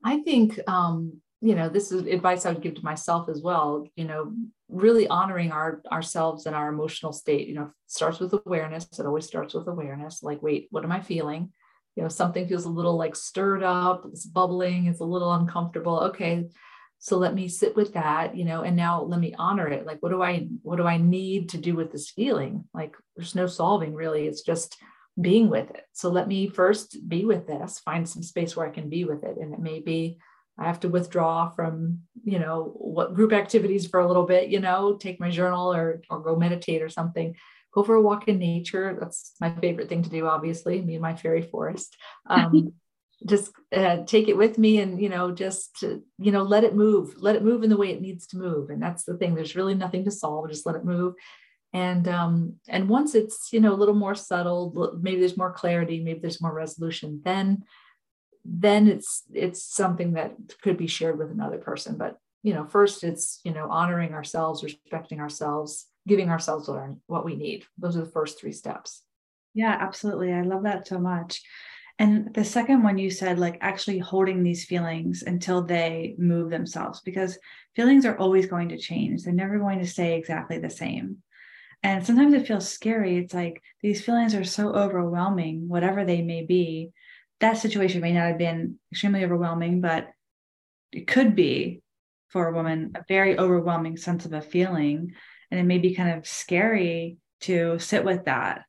I 0.02 0.20
think 0.20 0.58
um, 0.66 1.22
you 1.42 1.56
know 1.56 1.68
this 1.68 1.92
is 1.92 2.06
advice 2.06 2.46
i 2.46 2.52
would 2.52 2.62
give 2.62 2.76
to 2.76 2.86
myself 2.86 3.28
as 3.28 3.42
well 3.42 3.88
you 3.96 4.06
know 4.06 4.32
really 4.72 5.08
honoring 5.08 5.52
our 5.52 5.82
ourselves 5.92 6.46
and 6.46 6.56
our 6.56 6.70
emotional 6.70 7.14
state 7.14 7.48
you 7.48 7.56
know 7.56 7.72
starts 7.88 8.20
with 8.20 8.34
awareness. 8.34 8.88
It 8.98 9.06
always 9.06 9.26
starts 9.26 9.54
with 9.54 9.68
awareness 9.68 10.24
like 10.24 10.42
wait 10.42 10.68
what 10.72 10.84
am 10.84 10.92
i 10.92 11.02
feeling? 11.02 11.52
You 11.96 12.04
know 12.04 12.10
something 12.10 12.48
feels 12.48 12.66
a 12.66 12.70
little 12.70 12.98
like 12.98 13.16
stirred 13.16 13.64
up 13.64 14.06
it's 14.06 14.26
bubbling 14.26 14.86
it's 14.88 15.02
a 15.02 15.06
little 15.06 15.34
uncomfortable. 15.34 16.00
Okay 16.00 16.50
so 17.04 17.18
let 17.18 17.34
me 17.34 17.48
sit 17.48 17.76
with 17.76 17.94
that 17.94 18.38
you 18.38 18.46
know 18.46 18.62
and 18.62 18.76
now 18.76 19.02
let 19.02 19.20
me 19.20 19.36
honor 19.38 19.68
it. 19.68 19.86
Like 19.86 19.98
what 20.02 20.10
do 20.10 20.22
i 20.22 20.48
what 20.62 20.78
do 20.78 20.88
i 20.88 20.98
need 20.98 21.50
to 21.50 21.58
do 21.58 21.76
with 21.76 21.92
this 21.92 22.10
feeling? 22.10 22.66
Like 22.74 22.96
there's 23.16 23.36
no 23.36 23.48
solving 23.48 23.94
really. 23.94 24.28
It's 24.28 24.42
just 24.42 24.78
being 25.20 25.50
with 25.50 25.70
it. 25.70 25.84
So 25.92 26.10
let 26.10 26.28
me 26.28 26.48
first 26.48 26.98
be 27.08 27.26
with 27.26 27.46
this 27.46 27.80
find 27.80 28.08
some 28.08 28.24
space 28.24 28.56
where 28.56 28.68
i 28.68 28.72
can 28.72 28.90
be 28.90 29.04
with 29.04 29.24
it. 29.24 29.38
And 29.38 29.54
it 29.54 29.60
may 29.60 29.80
be 29.80 30.20
I 30.58 30.66
have 30.66 30.80
to 30.82 30.90
withdraw 30.90 31.50
from, 31.50 32.02
you 32.24 32.40
know, 32.40 32.74
what 32.76 33.14
group 33.14 33.34
activities 33.34 33.88
for 33.88 34.00
a 34.00 34.08
little 34.08 34.26
bit, 34.26 34.50
you 34.50 34.60
know, 34.60 34.96
take 34.96 35.20
my 35.20 35.30
journal 35.30 35.74
or 35.74 36.02
or 36.10 36.20
go 36.20 36.36
meditate 36.36 36.82
or 36.82 36.90
something. 36.90 37.36
Go 37.74 37.84
for 37.84 37.96
a 37.96 38.02
walk 38.02 38.28
in 38.28 38.38
nature. 38.38 38.98
That's 39.00 39.34
my 39.40 39.54
favorite 39.56 39.88
thing 39.88 40.04
to 40.04 40.10
do, 40.10 40.28
obviously, 40.28 40.82
me 40.82 40.96
and 40.96 41.02
my 41.02 41.16
fairy 41.16 41.42
forest. 41.42 41.96
Um, 42.28 42.74
just 43.26 43.52
uh, 43.72 44.04
take 44.06 44.28
it 44.28 44.36
with 44.36 44.58
me 44.58 44.80
and, 44.80 45.02
you 45.02 45.08
know, 45.08 45.32
just, 45.32 45.84
you 45.84 46.32
know, 46.32 46.44
let 46.44 46.64
it 46.64 46.76
move, 46.76 47.14
let 47.18 47.36
it 47.36 47.44
move 47.44 47.64
in 47.64 47.70
the 47.70 47.78
way 47.78 47.92
it 47.92 48.02
needs 48.02 48.28
to 48.28 48.38
move. 48.38 48.70
And 48.70 48.82
that's 48.82 49.04
the 49.04 49.16
thing. 49.16 49.36
There's 49.36 49.56
really 49.56 49.76
nothing 49.76 50.06
to 50.06 50.12
solve. 50.12 50.50
Just 50.50 50.66
let 50.66 50.76
it 50.76 50.84
move. 50.84 51.14
And 51.74 52.08
um, 52.08 52.56
and 52.68 52.90
once 52.90 53.16
it's, 53.16 53.54
you 53.54 53.62
know, 53.62 53.74
a 53.74 53.78
little 53.78 53.96
more 53.96 54.16
settled, 54.16 55.02
maybe 55.02 55.20
there's 55.20 55.38
more 55.38 55.54
clarity, 55.54 56.04
maybe 56.04 56.20
there's 56.20 56.42
more 56.42 56.54
resolution, 56.54 57.22
then 57.24 57.64
then 58.44 58.88
it's 58.88 59.24
it's 59.34 59.64
something 59.64 60.14
that 60.14 60.36
could 60.62 60.78
be 60.78 60.88
shared 60.88 61.18
with 61.18 61.30
another 61.30 61.58
person 61.58 61.98
but 61.98 62.18
you 62.42 62.54
know 62.54 62.66
first 62.66 63.04
it's 63.04 63.40
you 63.44 63.54
know 63.54 63.68
honoring 63.70 64.14
ourselves 64.14 64.64
respecting 64.64 65.20
ourselves 65.20 65.88
giving 66.08 66.30
ourselves 66.30 66.70
what, 67.08 67.26
we 67.26 67.36
need. 67.36 67.66
Those 67.78 67.98
are 67.98 68.04
the 68.04 68.12
first 68.12 68.40
three 68.40 68.54
steps. 68.54 69.04
Yeah 69.54 69.78
absolutely. 69.80 70.34
I 70.34 70.42
love 70.42 70.64
that 70.64 70.88
so 70.88 71.00
much. 71.00 71.42
And 72.00 72.34
the 72.34 72.44
second 72.44 72.82
one 72.82 72.98
you 72.98 73.12
said 73.12 73.38
like 73.38 73.58
actually 73.62 74.00
holding 74.00 74.42
these 74.42 74.66
feelings 74.66 75.24
until 75.24 75.62
they 75.62 76.16
move 76.18 76.50
themselves 76.50 77.02
because 77.02 77.38
feelings 77.76 78.06
are 78.06 78.18
always 78.18 78.48
going 78.48 78.70
to 78.70 78.78
change. 78.78 79.24
They're 79.24 79.34
never 79.34 79.60
going 79.60 79.80
to 79.80 79.88
stay 79.88 80.18
exactly 80.18 80.58
the 80.58 80.70
same. 80.70 81.18
And 81.84 82.06
sometimes 82.06 82.34
it 82.34 82.48
feels 82.48 82.68
scary. 82.68 83.18
It's 83.18 83.34
like 83.34 83.62
these 83.82 84.04
feelings 84.04 84.34
are 84.34 84.44
so 84.44 84.74
overwhelming 84.74 85.68
whatever 85.68 86.06
they 86.06 86.22
may 86.22 86.44
be 86.46 86.92
that 87.42 87.58
situation 87.58 88.02
may 88.02 88.14
not 88.14 88.28
have 88.28 88.38
been 88.38 88.80
extremely 88.92 89.24
overwhelming, 89.24 89.82
but 89.82 90.10
it 90.92 91.08
could 91.08 91.36
be 91.36 91.82
for 92.30 92.48
a 92.48 92.54
woman 92.54 92.92
a 92.96 93.04
very 93.08 93.38
overwhelming 93.38 93.98
sense 93.98 94.26
of 94.26 94.34
a 94.34 94.42
feeling. 94.42 95.14
And 95.50 95.60
it 95.60 95.64
may 95.64 95.80
be 95.80 95.94
kind 95.94 96.18
of 96.18 96.28
scary 96.28 97.18
to 97.42 97.78
sit 97.80 98.06
with 98.06 98.26
that, 98.26 98.64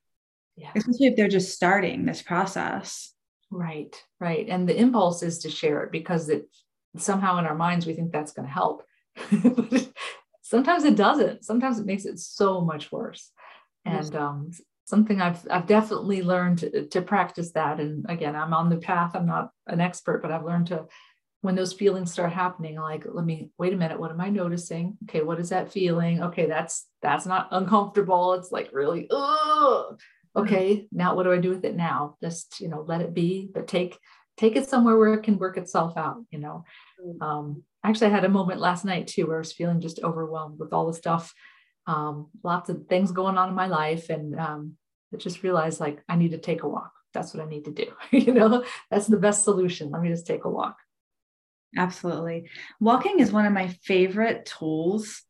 yeah. 0.56 0.70
especially 0.74 1.06
if 1.06 1.16
they're 1.16 1.28
just 1.28 1.54
starting 1.54 2.04
this 2.04 2.22
process. 2.22 3.12
Right, 3.50 3.94
right. 4.18 4.48
And 4.48 4.68
the 4.68 4.76
impulse 4.76 5.22
is 5.22 5.40
to 5.40 5.50
share 5.50 5.84
it 5.84 5.92
because 5.92 6.28
it 6.28 6.48
somehow 6.96 7.38
in 7.38 7.46
our 7.46 7.54
minds 7.54 7.86
we 7.86 7.94
think 7.94 8.10
that's 8.10 8.32
going 8.32 8.48
to 8.48 8.52
help. 8.52 8.82
but 9.30 9.90
sometimes 10.42 10.84
it 10.84 10.96
doesn't. 10.96 11.44
Sometimes 11.44 11.78
it 11.78 11.86
makes 11.86 12.06
it 12.06 12.18
so 12.18 12.62
much 12.62 12.90
worse. 12.90 13.30
And 13.84 14.14
um, 14.16 14.50
something 14.84 15.20
I've 15.20 15.46
I've 15.50 15.66
definitely 15.66 16.22
learned 16.22 16.58
to, 16.58 16.86
to 16.88 17.02
practice 17.02 17.52
that. 17.52 17.80
And 17.80 18.06
again, 18.08 18.36
I'm 18.36 18.54
on 18.54 18.68
the 18.68 18.78
path. 18.78 19.12
I'm 19.14 19.26
not 19.26 19.50
an 19.66 19.80
expert, 19.80 20.22
but 20.22 20.32
I've 20.32 20.44
learned 20.44 20.68
to 20.68 20.86
when 21.40 21.56
those 21.56 21.72
feelings 21.72 22.12
start 22.12 22.32
happening 22.32 22.78
like 22.78 23.04
let 23.04 23.24
me 23.24 23.50
wait 23.58 23.72
a 23.72 23.76
minute 23.76 23.98
what 23.98 24.12
am 24.12 24.20
i 24.20 24.28
noticing? 24.28 24.96
Okay 25.04 25.22
what 25.22 25.40
is 25.40 25.50
that 25.50 25.72
feeling? 25.72 26.22
Okay 26.22 26.46
that's 26.46 26.86
that's 27.00 27.26
not 27.26 27.48
uncomfortable. 27.50 28.34
It's 28.34 28.52
like 28.52 28.70
really 28.72 29.08
oh 29.10 29.96
okay 30.34 30.86
now 30.90 31.14
what 31.14 31.24
do 31.24 31.32
i 31.32 31.38
do 31.38 31.50
with 31.50 31.64
it 31.64 31.76
now? 31.76 32.16
Just 32.22 32.60
you 32.60 32.68
know 32.68 32.84
let 32.86 33.00
it 33.00 33.12
be 33.12 33.48
but 33.52 33.68
take 33.68 33.98
take 34.36 34.56
it 34.56 34.68
somewhere 34.68 34.96
where 34.96 35.14
it 35.14 35.22
can 35.22 35.38
work 35.38 35.56
itself 35.56 35.96
out 35.96 36.22
you 36.30 36.38
know? 36.38 36.64
Mm. 37.04 37.22
um, 37.22 37.62
actually 37.84 38.06
i 38.06 38.10
had 38.10 38.24
a 38.24 38.28
moment 38.28 38.60
last 38.60 38.84
night 38.84 39.06
too 39.06 39.26
where 39.26 39.36
i 39.36 39.40
was 39.40 39.52
feeling 39.52 39.80
just 39.80 40.02
overwhelmed 40.02 40.58
with 40.58 40.72
all 40.72 40.86
the 40.86 40.94
stuff 40.94 41.34
um, 41.86 42.28
lots 42.42 42.68
of 42.68 42.86
things 42.88 43.12
going 43.12 43.36
on 43.38 43.48
in 43.48 43.54
my 43.54 43.66
life 43.66 44.10
and 44.10 44.38
um, 44.38 44.76
I 45.12 45.16
just 45.16 45.42
realized 45.42 45.80
like 45.80 46.02
i 46.08 46.16
need 46.16 46.30
to 46.30 46.38
take 46.38 46.62
a 46.62 46.68
walk. 46.68 46.92
That's 47.12 47.34
what 47.34 47.42
i 47.44 47.48
need 47.48 47.64
to 47.66 47.72
do 47.72 47.86
you 48.10 48.32
know? 48.32 48.64
That's 48.90 49.06
the 49.06 49.18
best 49.18 49.44
solution. 49.44 49.90
Let 49.90 50.02
me 50.02 50.08
just 50.08 50.26
take 50.26 50.44
a 50.44 50.50
walk. 50.50 50.76
Absolutely. 51.76 52.48
Walking 52.80 53.20
is 53.20 53.32
one 53.32 53.46
of 53.46 53.52
my 53.52 53.68
favorite 53.68 54.44
tools 54.44 55.22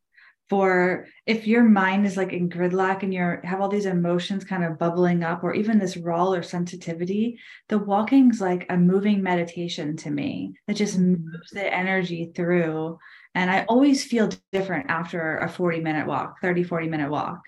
for 0.53 1.07
if 1.25 1.47
your 1.47 1.63
mind 1.63 2.05
is 2.05 2.17
like 2.17 2.33
in 2.33 2.51
gridlock 2.51 3.03
and 3.03 3.15
you 3.15 3.39
have 3.43 3.61
all 3.61 3.69
these 3.69 3.87
emotions 3.87 4.45
kind 4.45 4.65
of 4.65 4.79
bubbling 4.79 5.23
up 5.23 5.43
or 5.45 5.55
even 5.55 5.79
this 5.79 5.97
raw 5.97 6.29
or 6.29 6.43
sensitivity 6.43 7.39
the 7.71 7.79
walking's 7.79 8.39
like 8.39 8.67
a 8.69 8.77
moving 8.77 9.23
meditation 9.23 9.97
to 9.97 10.11
me. 10.11 10.53
It 10.69 10.75
just 10.75 10.99
moves 10.99 11.51
the 11.53 11.73
energy 11.73 12.33
through 12.35 12.99
and 13.35 13.51
i 13.51 13.65
always 13.69 14.05
feel 14.05 14.31
different 14.53 14.91
after 14.91 15.39
a 15.39 15.49
40 15.49 15.81
minute 15.81 16.07
walk 16.07 16.41
30 16.41 16.63
40 16.65 16.89
minute 16.89 17.11
walk. 17.11 17.41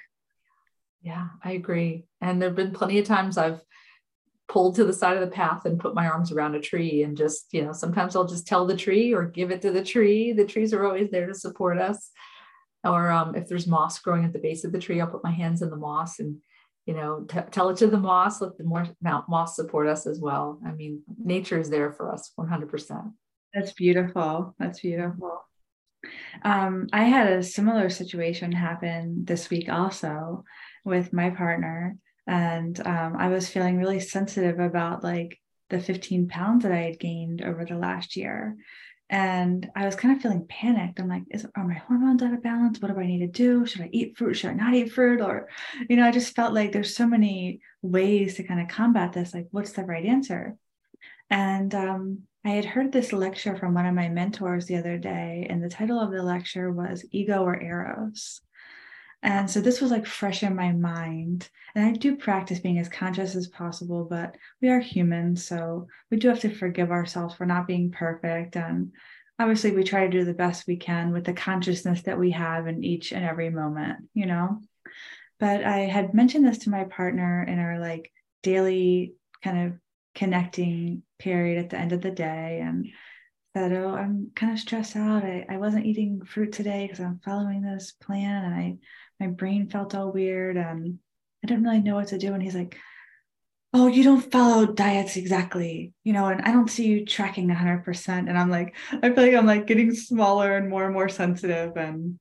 Yeah 1.02 1.28
i 1.42 1.52
agree. 1.52 2.06
And 2.20 2.40
there 2.40 2.48
have 2.48 2.56
been 2.56 2.72
plenty 2.72 2.98
of 2.98 3.06
times 3.06 3.36
i've 3.38 3.60
pulled 4.46 4.74
to 4.76 4.84
the 4.84 4.92
side 4.92 5.16
of 5.16 5.22
the 5.22 5.34
path 5.34 5.64
and 5.64 5.80
put 5.80 5.94
my 5.94 6.06
arms 6.06 6.30
around 6.30 6.54
a 6.54 6.60
tree 6.60 7.02
and 7.02 7.16
just 7.16 7.46
you 7.52 7.64
know 7.64 7.72
sometimes 7.72 8.14
i'll 8.14 8.26
just 8.26 8.46
tell 8.46 8.66
the 8.66 8.76
tree 8.76 9.14
or 9.14 9.24
give 9.24 9.50
it 9.50 9.62
to 9.62 9.70
the 9.70 9.84
tree. 9.84 10.32
The 10.32 10.46
trees 10.46 10.72
are 10.74 10.84
always 10.84 11.10
there 11.10 11.26
to 11.26 11.34
support 11.34 11.78
us. 11.78 12.10
Or 12.84 13.10
um, 13.10 13.34
if 13.34 13.48
there's 13.48 13.66
moss 13.66 13.98
growing 13.98 14.26
at 14.26 14.34
the 14.34 14.38
base 14.38 14.64
of 14.64 14.72
the 14.72 14.78
tree 14.78 15.00
i'll 15.00 15.06
put 15.06 15.24
my 15.24 15.32
hands 15.32 15.62
in 15.62 15.70
the 15.70 15.76
moss 15.76 16.18
and 16.18 16.36
you 16.86 16.94
know 16.94 17.24
t- 17.28 17.50
tell 17.50 17.70
it 17.70 17.78
to 17.78 17.86
the 17.86 17.98
moss 17.98 18.42
let 18.42 18.58
the 18.58 18.64
more 18.64 18.86
moss 19.02 19.56
support 19.56 19.86
us 19.88 20.06
as 20.06 20.20
well. 20.20 20.60
I 20.66 20.72
mean 20.72 21.02
nature 21.18 21.58
is 21.58 21.70
there 21.70 21.92
for 21.92 22.12
us 22.12 22.32
100% 22.38 23.12
that's 23.54 23.72
beautiful. 23.72 24.54
That's 24.58 24.80
beautiful 24.80 25.44
um, 26.42 26.86
i 26.92 27.04
had 27.04 27.26
a 27.32 27.42
similar 27.42 27.90
situation 27.90 28.52
happen 28.52 29.24
this 29.24 29.50
week 29.50 29.68
also 29.68 30.44
with 30.84 31.12
my 31.12 31.30
partner 31.30 31.96
and 32.26 32.86
um, 32.86 33.16
i 33.16 33.28
was 33.28 33.48
feeling 33.48 33.78
really 33.78 34.00
sensitive 34.00 34.58
about 34.58 35.02
like 35.04 35.38
the 35.70 35.80
15 35.80 36.28
pounds 36.28 36.62
that 36.62 36.72
i 36.72 36.82
had 36.82 37.00
gained 37.00 37.42
over 37.42 37.64
the 37.64 37.76
last 37.76 38.16
year. 38.16 38.56
And 39.10 39.70
i 39.76 39.84
was 39.84 39.96
kind 39.96 40.16
of 40.16 40.22
feeling 40.22 40.46
panicked. 40.48 40.98
I'm 40.98 41.08
like 41.08 41.24
is 41.30 41.46
are 41.54 41.66
my 41.66 41.74
hormones 41.74 42.22
out 42.22 42.32
of 42.32 42.42
balance? 42.42 42.80
What 42.80 42.92
do 42.92 43.00
i 43.00 43.06
need 43.06 43.20
to 43.20 43.26
do? 43.26 43.66
Should 43.66 43.82
i 43.82 43.90
eat 43.92 44.16
fruit? 44.16 44.34
Should 44.34 44.50
i 44.50 44.54
not 44.54 44.74
eat 44.74 44.92
fruit? 44.92 45.20
Or 45.20 45.48
you 45.88 45.96
know 45.96 46.06
i 46.06 46.10
just 46.10 46.34
felt 46.34 46.54
like 46.54 46.72
there's 46.72 46.96
so 46.96 47.06
many 47.06 47.60
ways 47.82 48.36
to 48.36 48.44
kind 48.44 48.60
of 48.60 48.68
combat 48.68 49.12
this. 49.12 49.34
Like 49.34 49.48
what's 49.50 49.72
the 49.72 49.84
right 49.84 50.06
answer 50.06 50.56
and 51.34 51.74
um, 51.74 52.18
i 52.44 52.50
had 52.50 52.64
heard 52.64 52.92
this 52.92 53.12
lecture 53.12 53.56
from 53.56 53.74
one 53.74 53.86
of 53.86 53.94
my 53.94 54.08
mentors 54.08 54.66
the 54.66 54.76
other 54.76 54.96
day 54.96 55.46
and 55.50 55.62
the 55.62 55.68
title 55.68 56.00
of 56.00 56.10
the 56.10 56.22
lecture 56.22 56.72
was 56.72 57.04
ego 57.10 57.42
or 57.42 57.60
eros 57.60 58.40
and 59.24 59.50
so 59.50 59.62
this 59.62 59.80
was 59.80 59.90
like 59.90 60.04
fresh 60.04 60.42
in 60.42 60.54
my 60.54 60.70
mind. 60.72 61.48
And 61.74 61.86
I 61.86 61.92
do 61.92 62.14
practice 62.14 62.60
being 62.60 62.78
as 62.78 62.90
conscious 62.90 63.34
as 63.34 63.48
possible, 63.48 64.04
but 64.04 64.36
we 64.60 64.68
are 64.68 64.80
humans. 64.80 65.42
So 65.42 65.88
we 66.10 66.18
do 66.18 66.28
have 66.28 66.40
to 66.40 66.54
forgive 66.54 66.90
ourselves 66.90 67.34
for 67.34 67.46
not 67.46 67.66
being 67.66 67.90
perfect. 67.90 68.54
And 68.54 68.92
obviously, 69.38 69.72
we 69.72 69.82
try 69.82 70.04
to 70.04 70.12
do 70.12 70.26
the 70.26 70.34
best 70.34 70.66
we 70.66 70.76
can 70.76 71.10
with 71.10 71.24
the 71.24 71.32
consciousness 71.32 72.02
that 72.02 72.18
we 72.18 72.32
have 72.32 72.66
in 72.66 72.84
each 72.84 73.12
and 73.12 73.24
every 73.24 73.48
moment, 73.48 74.10
you 74.12 74.26
know? 74.26 74.60
But 75.40 75.64
I 75.64 75.78
had 75.78 76.12
mentioned 76.12 76.46
this 76.46 76.58
to 76.58 76.70
my 76.70 76.84
partner 76.84 77.42
in 77.42 77.58
our 77.58 77.80
like 77.80 78.12
daily 78.42 79.14
kind 79.42 79.68
of 79.68 79.72
connecting 80.14 81.02
period 81.18 81.62
at 81.62 81.70
the 81.70 81.78
end 81.78 81.92
of 81.92 82.00
the 82.00 82.10
day. 82.10 82.60
And 82.62 82.88
said, 83.54 83.72
Oh, 83.72 83.94
I'm 83.94 84.30
kind 84.34 84.52
of 84.52 84.58
stressed 84.58 84.96
out. 84.96 85.24
I, 85.24 85.46
I 85.48 85.56
wasn't 85.58 85.86
eating 85.86 86.24
fruit 86.24 86.52
today 86.52 86.86
because 86.86 87.00
I'm 87.00 87.20
following 87.24 87.62
this 87.62 87.92
plan 87.92 88.44
and 88.44 88.54
I 88.54 88.76
my 89.20 89.28
brain 89.28 89.68
felt 89.68 89.94
all 89.94 90.12
weird 90.12 90.56
and 90.56 90.98
I 91.42 91.46
didn't 91.46 91.64
really 91.64 91.80
know 91.80 91.94
what 91.94 92.08
to 92.08 92.18
do. 92.18 92.34
And 92.34 92.42
he's 92.42 92.54
like, 92.54 92.76
Oh, 93.72 93.88
you 93.88 94.04
don't 94.04 94.30
follow 94.30 94.66
diets 94.66 95.16
exactly, 95.16 95.92
you 96.04 96.12
know, 96.12 96.26
and 96.26 96.42
I 96.42 96.52
don't 96.52 96.70
see 96.70 96.86
you 96.86 97.04
tracking 97.04 97.48
100%. 97.48 98.08
And 98.08 98.38
I'm 98.38 98.48
like, 98.48 98.76
I 98.92 99.10
feel 99.10 99.24
like 99.24 99.34
I'm 99.34 99.46
like 99.46 99.66
getting 99.66 99.92
smaller 99.92 100.56
and 100.56 100.70
more 100.70 100.84
and 100.84 100.94
more 100.94 101.08
sensitive. 101.08 101.76
And 101.76 102.20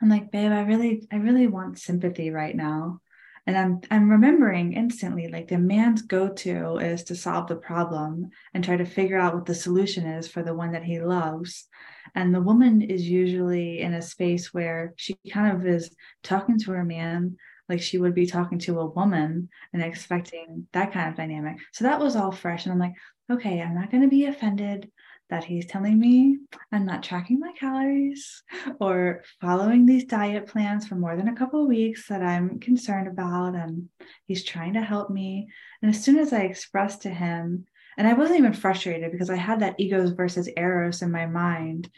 I'm 0.00 0.08
like, 0.08 0.30
babe, 0.30 0.52
I 0.52 0.62
really, 0.62 1.06
I 1.12 1.16
really 1.16 1.48
want 1.48 1.78
sympathy 1.78 2.30
right 2.30 2.56
now. 2.56 3.00
And 3.46 3.58
I'm 3.58 3.80
I'm 3.90 4.10
remembering 4.10 4.72
instantly 4.72 5.28
like 5.28 5.48
the 5.48 5.58
man's 5.58 6.02
go-to 6.02 6.78
is 6.78 7.04
to 7.04 7.14
solve 7.14 7.46
the 7.46 7.56
problem 7.56 8.30
and 8.54 8.64
try 8.64 8.76
to 8.76 8.86
figure 8.86 9.18
out 9.18 9.34
what 9.34 9.44
the 9.44 9.54
solution 9.54 10.06
is 10.06 10.26
for 10.26 10.42
the 10.42 10.54
one 10.54 10.72
that 10.72 10.84
he 10.84 11.00
loves. 11.00 11.68
And 12.14 12.34
the 12.34 12.40
woman 12.40 12.80
is 12.80 13.08
usually 13.08 13.80
in 13.80 13.92
a 13.92 14.02
space 14.02 14.54
where 14.54 14.94
she 14.96 15.16
kind 15.30 15.54
of 15.54 15.66
is 15.66 15.94
talking 16.22 16.58
to 16.60 16.72
her 16.72 16.84
man 16.84 17.36
like 17.68 17.80
she 17.80 17.98
would 17.98 18.14
be 18.14 18.26
talking 18.26 18.58
to 18.60 18.80
a 18.80 18.90
woman 18.90 19.48
and 19.72 19.82
expecting 19.82 20.66
that 20.72 20.92
kind 20.92 21.08
of 21.08 21.16
dynamic. 21.16 21.56
So 21.72 21.84
that 21.84 22.00
was 22.00 22.16
all 22.16 22.32
fresh. 22.32 22.64
And 22.64 22.72
I'm 22.72 22.78
like, 22.78 22.94
okay, 23.30 23.60
I'm 23.60 23.74
not 23.74 23.90
going 23.90 24.02
to 24.02 24.08
be 24.08 24.26
offended 24.26 24.90
that 25.30 25.44
he's 25.44 25.66
telling 25.66 25.98
me 25.98 26.38
I'm 26.70 26.84
not 26.84 27.02
tracking 27.02 27.40
my 27.40 27.52
calories 27.58 28.42
or 28.80 29.22
following 29.40 29.86
these 29.86 30.04
diet 30.04 30.46
plans 30.46 30.86
for 30.86 30.96
more 30.96 31.16
than 31.16 31.28
a 31.28 31.36
couple 31.36 31.62
of 31.62 31.68
weeks 31.68 32.08
that 32.08 32.22
I'm 32.22 32.60
concerned 32.60 33.08
about. 33.08 33.54
And 33.54 33.88
he's 34.26 34.44
trying 34.44 34.74
to 34.74 34.82
help 34.82 35.10
me. 35.10 35.48
And 35.82 35.90
as 35.90 36.02
soon 36.02 36.18
as 36.18 36.32
I 36.32 36.42
expressed 36.42 37.02
to 37.02 37.10
him 37.10 37.66
and 37.96 38.08
I 38.08 38.14
wasn't 38.14 38.38
even 38.38 38.52
frustrated 38.52 39.12
because 39.12 39.30
I 39.30 39.36
had 39.36 39.60
that 39.60 39.78
egos 39.78 40.10
versus 40.10 40.48
eros 40.56 41.02
in 41.02 41.10
my 41.10 41.26
mind. 41.26 41.88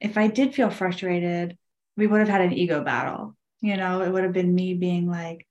If 0.00 0.16
I 0.16 0.28
did 0.28 0.54
feel 0.54 0.70
frustrated, 0.70 1.58
we 1.96 2.06
would 2.06 2.20
have 2.20 2.28
had 2.28 2.40
an 2.40 2.52
ego 2.52 2.82
battle. 2.82 3.36
You 3.60 3.76
know, 3.76 4.00
it 4.00 4.10
would 4.10 4.24
have 4.24 4.32
been 4.32 4.54
me 4.54 4.74
being 4.74 5.06
like, 5.06 5.46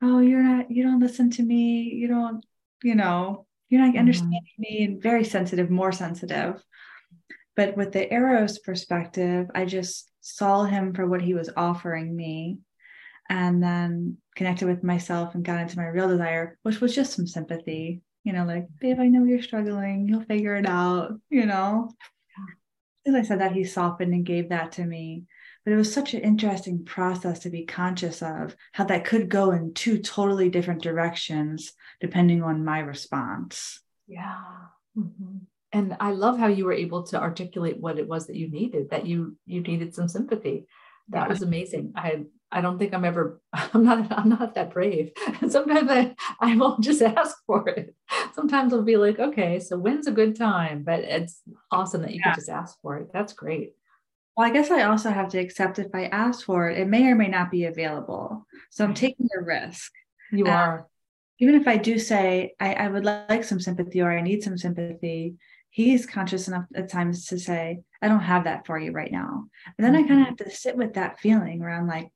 oh, 0.00 0.20
you're 0.20 0.42
not, 0.42 0.70
you 0.70 0.84
don't 0.84 1.00
listen 1.00 1.30
to 1.30 1.42
me. 1.42 1.82
You 1.94 2.06
don't, 2.06 2.44
you 2.82 2.94
know, 2.94 3.46
you're 3.74 3.82
not 3.82 3.90
mm-hmm. 3.90 3.98
understanding 3.98 4.42
me 4.58 4.84
and 4.84 5.02
very 5.02 5.24
sensitive, 5.24 5.70
more 5.70 5.92
sensitive. 5.92 6.62
But 7.56 7.76
with 7.76 7.92
the 7.92 8.12
Eros 8.12 8.58
perspective, 8.58 9.48
I 9.54 9.64
just 9.64 10.10
saw 10.20 10.64
him 10.64 10.94
for 10.94 11.06
what 11.06 11.22
he 11.22 11.34
was 11.34 11.50
offering 11.56 12.14
me 12.14 12.58
and 13.28 13.62
then 13.62 14.18
connected 14.34 14.66
with 14.66 14.82
myself 14.82 15.34
and 15.34 15.44
got 15.44 15.60
into 15.60 15.78
my 15.78 15.86
real 15.86 16.08
desire, 16.08 16.58
which 16.62 16.80
was 16.80 16.94
just 16.94 17.12
some 17.12 17.26
sympathy 17.26 18.02
you 18.24 18.32
know, 18.32 18.44
like, 18.44 18.66
babe, 18.80 18.98
I 18.98 19.08
know 19.08 19.24
you're 19.24 19.42
struggling. 19.42 20.08
You'll 20.08 20.24
figure 20.24 20.56
it 20.56 20.66
out, 20.66 21.12
you 21.28 21.44
know. 21.44 21.90
As 23.06 23.14
I 23.14 23.22
said 23.22 23.40
that, 23.40 23.52
he 23.52 23.64
softened 23.64 24.14
and 24.14 24.24
gave 24.24 24.48
that 24.48 24.72
to 24.72 24.84
me. 24.84 25.24
But 25.64 25.72
it 25.72 25.76
was 25.76 25.92
such 25.92 26.14
an 26.14 26.20
interesting 26.20 26.84
process 26.84 27.40
to 27.40 27.50
be 27.50 27.64
conscious 27.64 28.22
of 28.22 28.54
how 28.72 28.84
that 28.84 29.04
could 29.04 29.28
go 29.28 29.50
in 29.50 29.72
two 29.74 29.98
totally 29.98 30.50
different 30.50 30.82
directions 30.82 31.72
depending 32.00 32.42
on 32.42 32.64
my 32.64 32.80
response. 32.80 33.80
Yeah. 34.06 34.42
Mm-hmm. 34.96 35.38
And 35.72 35.96
I 35.98 36.12
love 36.12 36.38
how 36.38 36.48
you 36.48 36.66
were 36.66 36.72
able 36.72 37.02
to 37.04 37.20
articulate 37.20 37.80
what 37.80 37.98
it 37.98 38.06
was 38.06 38.26
that 38.26 38.36
you 38.36 38.48
needed, 38.48 38.90
that 38.90 39.06
you 39.06 39.36
you 39.46 39.60
needed 39.60 39.94
some 39.94 40.08
sympathy. 40.08 40.66
That 41.08 41.22
yeah. 41.22 41.28
was 41.28 41.42
amazing. 41.42 41.92
I 41.96 42.24
I 42.54 42.60
don't 42.60 42.78
think 42.78 42.94
I'm 42.94 43.04
ever, 43.04 43.40
I'm 43.52 43.84
not, 43.84 44.06
I'm 44.16 44.28
not 44.28 44.54
that 44.54 44.70
brave. 44.70 45.10
sometimes 45.48 45.90
I, 45.90 46.14
I 46.40 46.56
won't 46.56 46.84
just 46.84 47.02
ask 47.02 47.36
for 47.46 47.68
it. 47.68 47.94
Sometimes 48.32 48.72
I'll 48.72 48.82
be 48.82 48.96
like, 48.96 49.18
okay, 49.18 49.58
so 49.58 49.76
when's 49.76 50.06
a 50.06 50.12
good 50.12 50.36
time? 50.36 50.84
But 50.84 51.00
it's 51.00 51.42
awesome 51.72 52.02
that 52.02 52.12
you 52.12 52.20
yeah. 52.24 52.30
can 52.30 52.34
just 52.36 52.48
ask 52.48 52.80
for 52.80 52.98
it. 52.98 53.10
That's 53.12 53.32
great. 53.32 53.72
Well, 54.36 54.46
I 54.46 54.50
guess 54.50 54.70
I 54.70 54.82
also 54.82 55.10
have 55.10 55.28
to 55.30 55.38
accept 55.38 55.78
if 55.78 55.94
I 55.94 56.06
ask 56.06 56.44
for 56.44 56.68
it, 56.68 56.78
it 56.78 56.88
may 56.88 57.06
or 57.06 57.14
may 57.14 57.28
not 57.28 57.50
be 57.50 57.64
available. 57.64 58.46
So 58.70 58.84
I'm 58.84 58.94
taking 58.94 59.28
a 59.38 59.42
risk. 59.42 59.92
You 60.32 60.46
are. 60.46 60.86
Even 61.38 61.54
if 61.54 61.68
I 61.68 61.76
do 61.76 61.98
say, 61.98 62.54
I, 62.58 62.74
I 62.74 62.88
would 62.88 63.04
like 63.04 63.44
some 63.44 63.60
sympathy 63.60 64.00
or 64.00 64.10
I 64.10 64.22
need 64.22 64.42
some 64.42 64.58
sympathy, 64.58 65.34
he's 65.70 66.06
conscious 66.06 66.48
enough 66.48 66.66
at 66.74 66.90
times 66.90 67.26
to 67.26 67.38
say, 67.38 67.80
I 68.00 68.08
don't 68.08 68.20
have 68.20 68.44
that 68.44 68.66
for 68.66 68.78
you 68.78 68.92
right 68.92 69.10
now. 69.10 69.46
And 69.76 69.84
then 69.84 69.94
mm-hmm. 69.94 70.04
I 70.04 70.08
kind 70.08 70.20
of 70.20 70.26
have 70.28 70.36
to 70.48 70.50
sit 70.50 70.76
with 70.76 70.94
that 70.94 71.20
feeling 71.20 71.60
where 71.60 71.70
I'm 71.70 71.88
like, 71.88 72.10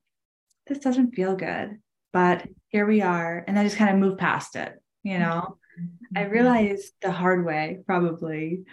this 0.67 0.79
doesn't 0.79 1.15
feel 1.15 1.35
good, 1.35 1.79
but 2.13 2.47
here 2.67 2.85
we 2.85 3.01
are. 3.01 3.43
And 3.47 3.57
I 3.57 3.63
just 3.63 3.77
kind 3.77 3.91
of 3.91 3.97
move 3.97 4.17
past 4.17 4.55
it, 4.55 4.73
you 5.03 5.19
know? 5.19 5.57
Mm-hmm. 5.79 6.17
I 6.17 6.23
realized 6.23 6.93
the 7.01 7.11
hard 7.11 7.45
way, 7.45 7.79
probably, 7.85 8.63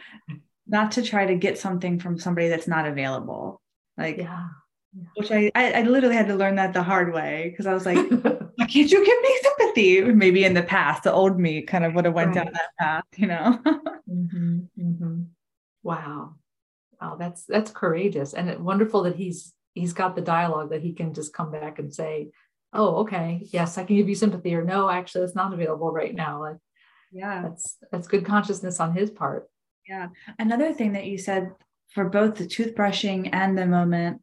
not 0.66 0.92
to 0.92 1.02
try 1.02 1.26
to 1.26 1.37
get 1.37 1.58
something 1.58 1.99
from 1.99 2.18
somebody 2.18 2.49
that's 2.49 2.68
not 2.68 2.87
available. 2.87 3.61
Like, 3.96 4.18
yeah. 4.18 4.49
which 5.16 5.30
I, 5.30 5.50
I, 5.54 5.73
I 5.73 5.82
literally 5.82 6.16
had 6.16 6.28
to 6.28 6.35
learn 6.35 6.56
that 6.56 6.73
the 6.73 6.82
hard 6.82 7.12
way 7.12 7.49
because 7.50 7.66
I 7.66 7.75
was 7.75 7.87
like, 7.87 7.96
why 8.56 8.66
can't 8.66 8.90
you 8.90 9.04
give 9.04 9.23
me 9.23 9.38
sympathy? 9.42 10.02
Maybe 10.02 10.44
in 10.44 10.54
the 10.54 10.62
past, 10.62 11.04
the 11.04 11.12
old 11.12 11.38
me 11.38 11.62
kind 11.62 11.85
of 11.85 11.94
would 11.94 12.04
have 12.04 12.14
went 12.14 12.35
right. 12.35 12.44
down 12.44 12.52
that 12.52 12.76
path, 12.78 13.04
you 13.16 13.26
know. 13.26 13.61
mm-hmm, 14.08 14.61
mm-hmm. 14.78 15.23
Wow, 15.82 16.35
wow, 17.00 17.16
that's 17.16 17.44
that's 17.44 17.70
courageous 17.70 18.35
and 18.35 18.64
wonderful 18.64 19.04
that 19.04 19.14
he's 19.14 19.54
he's 19.75 19.92
got 19.92 20.16
the 20.16 20.23
dialogue 20.23 20.70
that 20.70 20.82
he 20.82 20.94
can 20.94 21.14
just 21.14 21.32
come 21.32 21.52
back 21.52 21.78
and 21.78 21.94
say, 21.94 22.30
oh, 22.73 22.96
okay, 22.96 23.46
yes, 23.52 23.78
I 23.78 23.85
can 23.85 23.96
give 23.96 24.08
you 24.08 24.14
sympathy, 24.14 24.54
or 24.54 24.64
no, 24.64 24.90
actually, 24.90 25.25
it's 25.25 25.37
not 25.37 25.52
available 25.52 25.92
right 25.92 26.14
now. 26.14 26.40
Like, 26.40 26.56
yeah, 27.12 27.42
that's 27.42 27.76
that's 27.92 28.08
good 28.08 28.25
consciousness 28.25 28.80
on 28.80 28.94
his 28.94 29.11
part. 29.11 29.49
Yeah. 29.88 30.09
Another 30.38 30.73
thing 30.73 30.93
that 30.93 31.07
you 31.07 31.19
said 31.19 31.50
for 31.88 32.09
both 32.09 32.37
the 32.37 32.45
toothbrushing 32.45 33.31
and 33.33 33.57
the 33.57 33.66
moment 33.66 34.23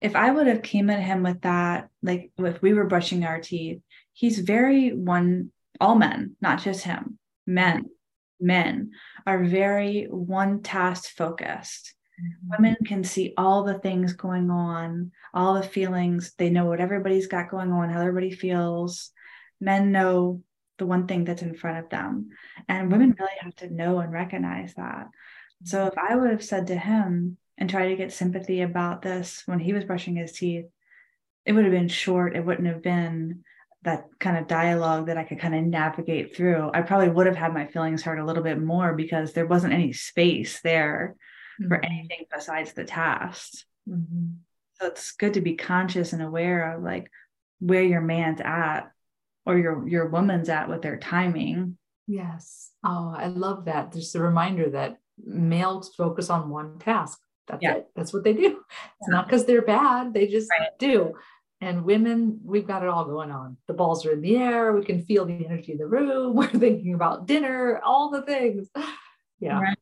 if 0.00 0.16
I 0.16 0.30
would 0.30 0.46
have 0.46 0.62
came 0.62 0.88
at 0.90 1.02
him 1.02 1.22
with 1.22 1.42
that, 1.42 1.88
like 2.02 2.30
if 2.38 2.62
we 2.62 2.72
were 2.72 2.86
brushing 2.86 3.24
our 3.24 3.40
teeth, 3.40 3.80
he's 4.12 4.38
very 4.38 4.92
one, 4.92 5.52
all 5.80 5.94
men, 5.94 6.36
not 6.40 6.62
just 6.62 6.84
him, 6.84 7.18
men, 7.46 7.84
men 8.40 8.92
are 9.26 9.44
very 9.44 10.04
one 10.04 10.62
task 10.62 11.10
focused. 11.10 11.94
Mm-hmm. 12.18 12.50
Women 12.50 12.76
can 12.86 13.04
see 13.04 13.34
all 13.36 13.64
the 13.64 13.78
things 13.78 14.14
going 14.14 14.50
on, 14.50 15.12
all 15.34 15.54
the 15.54 15.62
feelings. 15.62 16.32
They 16.38 16.48
know 16.48 16.64
what 16.66 16.80
everybody's 16.80 17.26
got 17.26 17.50
going 17.50 17.70
on, 17.70 17.90
how 17.90 18.00
everybody 18.00 18.30
feels. 18.30 19.10
Men 19.60 19.92
know 19.92 20.42
the 20.80 20.86
one 20.86 21.06
thing 21.06 21.24
that's 21.24 21.42
in 21.42 21.54
front 21.54 21.78
of 21.78 21.88
them. 21.90 22.30
And 22.68 22.90
women 22.90 23.14
really 23.16 23.30
have 23.38 23.54
to 23.56 23.72
know 23.72 24.00
and 24.00 24.12
recognize 24.12 24.74
that. 24.74 25.06
So 25.62 25.86
if 25.86 25.96
I 25.96 26.16
would 26.16 26.30
have 26.30 26.42
said 26.42 26.66
to 26.68 26.76
him, 26.76 27.36
and 27.60 27.68
try 27.68 27.88
to 27.88 27.96
get 27.96 28.12
sympathy 28.12 28.62
about 28.62 29.02
this 29.02 29.42
when 29.44 29.60
he 29.60 29.74
was 29.74 29.84
brushing 29.84 30.16
his 30.16 30.32
teeth, 30.32 30.64
it 31.44 31.52
would 31.52 31.64
have 31.64 31.72
been 31.72 31.88
short. 31.88 32.34
It 32.34 32.44
wouldn't 32.44 32.66
have 32.66 32.82
been 32.82 33.44
that 33.82 34.06
kind 34.18 34.38
of 34.38 34.46
dialogue 34.46 35.06
that 35.06 35.18
I 35.18 35.24
could 35.24 35.38
kind 35.38 35.54
of 35.54 35.64
navigate 35.64 36.34
through. 36.34 36.70
I 36.72 36.82
probably 36.82 37.10
would 37.10 37.26
have 37.26 37.36
had 37.36 37.54
my 37.54 37.66
feelings 37.66 38.02
hurt 38.02 38.18
a 38.18 38.24
little 38.24 38.42
bit 38.42 38.60
more 38.60 38.94
because 38.94 39.32
there 39.32 39.46
wasn't 39.46 39.74
any 39.74 39.92
space 39.92 40.60
there 40.62 41.16
mm-hmm. 41.60 41.68
for 41.68 41.84
anything 41.84 42.24
besides 42.32 42.72
the 42.72 42.84
task. 42.84 43.64
Mm-hmm. 43.88 44.28
So 44.80 44.86
it's 44.86 45.12
good 45.12 45.34
to 45.34 45.40
be 45.42 45.54
conscious 45.54 46.14
and 46.14 46.22
aware 46.22 46.74
of 46.74 46.82
like 46.82 47.10
where 47.58 47.82
your 47.82 48.00
man's 48.00 48.40
at 48.40 48.90
or 49.46 49.58
your 49.58 49.86
your 49.88 50.08
woman's 50.08 50.48
at 50.48 50.68
with 50.68 50.82
their 50.82 50.98
timing. 50.98 51.76
Yes. 52.06 52.70
Oh, 52.84 53.14
I 53.16 53.28
love 53.28 53.66
that. 53.66 53.92
Just 53.92 54.14
a 54.14 54.20
reminder 54.20 54.70
that 54.70 54.98
males 55.22 55.94
focus 55.94 56.30
on 56.30 56.50
one 56.50 56.78
task 56.78 57.20
that's 57.50 57.62
yeah. 57.62 57.74
it. 57.76 57.88
That's 57.96 58.12
what 58.12 58.24
they 58.24 58.32
do. 58.32 58.46
It's 58.46 59.08
yeah. 59.08 59.16
not 59.16 59.26
because 59.26 59.44
they're 59.44 59.62
bad. 59.62 60.14
They 60.14 60.26
just 60.26 60.48
right. 60.50 60.68
do. 60.78 61.14
And 61.60 61.84
women, 61.84 62.40
we've 62.42 62.66
got 62.66 62.82
it 62.82 62.88
all 62.88 63.04
going 63.04 63.30
on. 63.30 63.56
The 63.66 63.74
balls 63.74 64.06
are 64.06 64.12
in 64.12 64.22
the 64.22 64.36
air. 64.36 64.72
We 64.72 64.84
can 64.84 65.02
feel 65.02 65.26
the 65.26 65.44
energy 65.44 65.72
in 65.72 65.78
the 65.78 65.86
room. 65.86 66.34
We're 66.36 66.48
thinking 66.48 66.94
about 66.94 67.26
dinner, 67.26 67.80
all 67.84 68.10
the 68.10 68.22
things. 68.22 68.68
Yeah. 69.42 69.58
Right. 69.58 69.78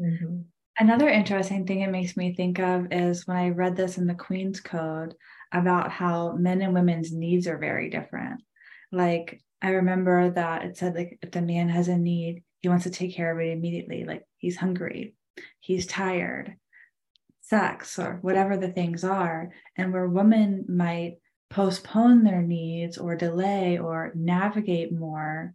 Mm-hmm. 0.00 0.38
Another 0.78 1.10
interesting 1.10 1.66
thing 1.66 1.82
it 1.82 1.90
makes 1.90 2.16
me 2.16 2.34
think 2.34 2.58
of 2.58 2.86
is 2.90 3.26
when 3.26 3.36
I 3.36 3.50
read 3.50 3.76
this 3.76 3.98
in 3.98 4.06
the 4.06 4.14
Queen's 4.14 4.58
Code 4.58 5.14
about 5.52 5.90
how 5.90 6.32
men 6.32 6.62
and 6.62 6.72
women's 6.72 7.12
needs 7.12 7.46
are 7.46 7.58
very 7.58 7.90
different. 7.90 8.40
Like 8.92 9.42
I 9.62 9.70
remember 9.70 10.30
that 10.30 10.64
it 10.64 10.76
said 10.76 10.94
like 10.94 11.18
if 11.22 11.30
the 11.30 11.42
man 11.42 11.68
has 11.68 11.88
a 11.88 11.96
need, 11.96 12.42
he 12.60 12.68
wants 12.68 12.84
to 12.84 12.90
take 12.90 13.14
care 13.14 13.32
of 13.32 13.38
it 13.40 13.52
immediately. 13.52 14.04
Like 14.04 14.24
he's 14.38 14.56
hungry, 14.56 15.14
he's 15.60 15.86
tired, 15.86 16.56
sex 17.40 17.98
or 17.98 18.18
whatever 18.22 18.56
the 18.56 18.72
things 18.72 19.04
are, 19.04 19.50
and 19.76 19.92
where 19.92 20.08
women 20.08 20.64
might 20.68 21.18
postpone 21.48 22.24
their 22.24 22.42
needs 22.42 22.98
or 22.98 23.14
delay 23.14 23.78
or 23.78 24.12
navigate 24.14 24.92
more 24.92 25.54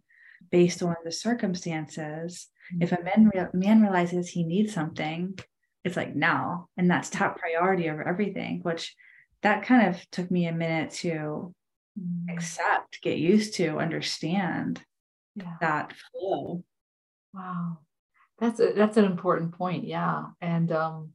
based 0.50 0.82
on 0.82 0.96
the 1.04 1.12
circumstances. 1.12 2.48
Mm-hmm. 2.74 2.82
If 2.82 2.92
a 2.92 3.02
man, 3.02 3.30
re- 3.34 3.46
man 3.52 3.82
realizes 3.82 4.28
he 4.28 4.44
needs 4.44 4.72
something, 4.72 5.38
it's 5.84 5.96
like 5.96 6.14
now, 6.14 6.68
and 6.76 6.90
that's 6.90 7.10
top 7.10 7.38
priority 7.38 7.90
over 7.90 8.06
everything, 8.06 8.60
which 8.62 8.94
that 9.42 9.64
kind 9.64 9.88
of 9.88 10.10
took 10.10 10.30
me 10.30 10.46
a 10.46 10.52
minute 10.52 10.92
to. 10.92 11.54
Accept, 12.28 13.00
get 13.02 13.18
used 13.18 13.54
to, 13.54 13.78
understand 13.78 14.82
yeah. 15.36 15.56
that 15.60 15.92
flow. 15.92 16.64
Wow. 17.34 17.78
That's 18.38 18.60
a, 18.60 18.72
that's 18.74 18.96
an 18.96 19.04
important 19.04 19.52
point. 19.52 19.84
Yeah. 19.84 20.24
And 20.40 20.72
um, 20.72 21.10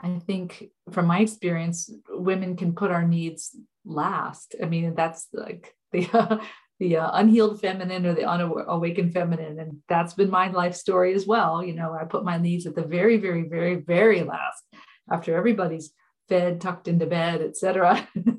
I 0.00 0.18
think 0.18 0.70
from 0.90 1.06
my 1.06 1.20
experience, 1.20 1.90
women 2.08 2.56
can 2.56 2.74
put 2.74 2.90
our 2.90 3.06
needs 3.06 3.56
last. 3.84 4.54
I 4.62 4.66
mean, 4.66 4.94
that's 4.94 5.28
like 5.32 5.74
the 5.92 6.08
uh, 6.12 6.38
the 6.78 6.96
uh, 6.96 7.10
unhealed 7.14 7.60
feminine 7.60 8.06
or 8.06 8.14
the 8.14 8.24
unawakened 8.24 9.12
feminine, 9.12 9.58
and 9.58 9.78
that's 9.88 10.14
been 10.14 10.30
my 10.30 10.48
life 10.48 10.76
story 10.76 11.12
as 11.12 11.26
well. 11.26 11.62
You 11.62 11.74
know, 11.74 11.92
I 11.92 12.04
put 12.04 12.24
my 12.24 12.38
needs 12.38 12.66
at 12.66 12.76
the 12.76 12.84
very, 12.84 13.16
very, 13.16 13.42
very, 13.48 13.74
very 13.76 14.22
last 14.22 14.62
after 15.10 15.36
everybody's 15.36 15.92
fed, 16.28 16.60
tucked 16.60 16.86
into 16.86 17.06
bed, 17.06 17.42
etc. 17.42 18.06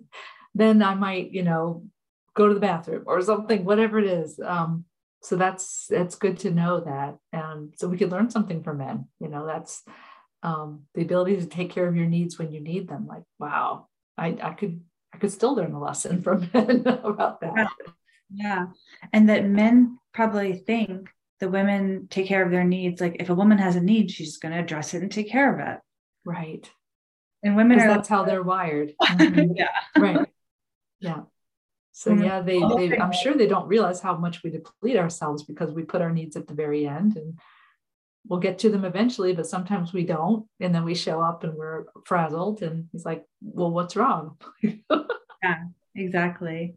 then 0.56 0.82
I 0.82 0.96
might, 0.96 1.32
you 1.32 1.44
know, 1.44 1.84
go 2.36 2.48
to 2.48 2.54
the 2.54 2.60
bathroom 2.60 3.04
or 3.06 3.22
something, 3.22 3.66
whatever 3.66 4.00
it 4.00 4.06
is. 4.06 4.40
Um, 4.40 4.86
so 5.22 5.36
that's 5.36 5.88
that's 5.90 6.16
good 6.16 6.40
to 6.40 6.52
know 6.52 6.80
that, 6.80 7.18
and 7.34 7.74
so 7.78 7.90
we 7.90 7.98
can 7.98 8.10
learn 8.10 8.30
something 8.30 8.64
from 8.64 8.78
men. 8.78 9.08
You 9.20 9.28
know, 9.28 9.46
that's 9.46 9.84
um, 10.44 10.84
the 10.96 11.02
ability 11.02 11.38
to 11.38 11.46
take 11.46 11.72
care 11.72 11.88
of 11.88 11.96
your 11.96 12.06
needs 12.06 12.40
when 12.40 12.54
you 12.54 12.62
need 12.62 12.88
them. 12.88 13.06
Like, 13.06 13.24
wow, 13.38 13.88
I, 14.18 14.38
I 14.42 14.54
could 14.54 14.82
I 15.14 15.18
could 15.18 15.32
still 15.32 15.56
learn 15.56 15.74
a 15.74 15.80
lesson 15.80 16.22
from 16.24 16.50
men 16.54 16.84
about 16.86 17.42
that. 17.42 17.68
Yeah. 18.34 18.68
And 19.12 19.30
that 19.30 19.46
men 19.46 19.98
probably 20.14 20.54
think 20.54 21.10
the 21.40 21.50
women 21.50 22.08
take 22.10 22.28
care 22.28 22.46
of 22.46 22.52
their 22.52 22.64
needs. 22.64 23.02
Like 23.02 23.18
if 23.20 23.30
a 23.30 23.36
woman 23.36 23.58
has 23.58 23.76
a 23.76 23.82
need, 23.82 24.12
she's 24.12 24.38
going 24.38 24.54
to 24.54 24.60
address 24.60 24.94
it 24.94 25.02
and 25.02 25.12
take 25.12 25.30
care 25.30 25.54
of 25.54 25.60
it. 25.68 25.80
Right. 26.26 26.70
And 27.42 27.56
women 27.56 27.80
are 27.80 27.88
that's 27.88 28.10
like, 28.10 28.20
how 28.20 28.26
they're 28.26 28.44
wired. 28.44 28.94
Mm-hmm. 29.02 29.54
yeah. 29.56 29.70
Right. 29.98 30.28
Yeah. 31.00 31.22
So 31.92 32.12
mm-hmm. 32.12 32.24
yeah, 32.24 32.42
they, 32.42 32.60
they 32.60 32.98
I'm 32.98 33.12
sure 33.12 33.34
they 33.34 33.48
don't 33.48 33.68
realize 33.68 34.00
how 34.00 34.16
much 34.16 34.44
we 34.44 34.52
deplete 34.52 34.98
ourselves 34.98 35.44
because 35.44 35.74
we 35.74 35.84
put 35.84 36.02
our 36.02 36.12
needs 36.12 36.36
at 36.36 36.48
the 36.48 36.54
very 36.54 36.88
end 36.88 37.18
and 37.18 37.40
we'll 38.28 38.40
get 38.40 38.60
to 38.60 38.70
them 38.70 38.86
eventually, 38.86 39.34
but 39.34 39.48
sometimes 39.48 39.92
we 39.92 40.06
don't. 40.06 40.46
And 40.60 40.74
then 40.74 40.86
we 40.86 40.96
show 40.96 41.22
up 41.22 41.44
and 41.44 41.56
we're 41.56 41.86
frazzled. 42.06 42.62
And 42.62 42.88
he's 42.92 43.06
like, 43.06 43.26
well, 43.42 43.72
what's 43.72 43.96
wrong? 43.96 44.38
yeah, 44.62 45.64
exactly. 45.96 46.76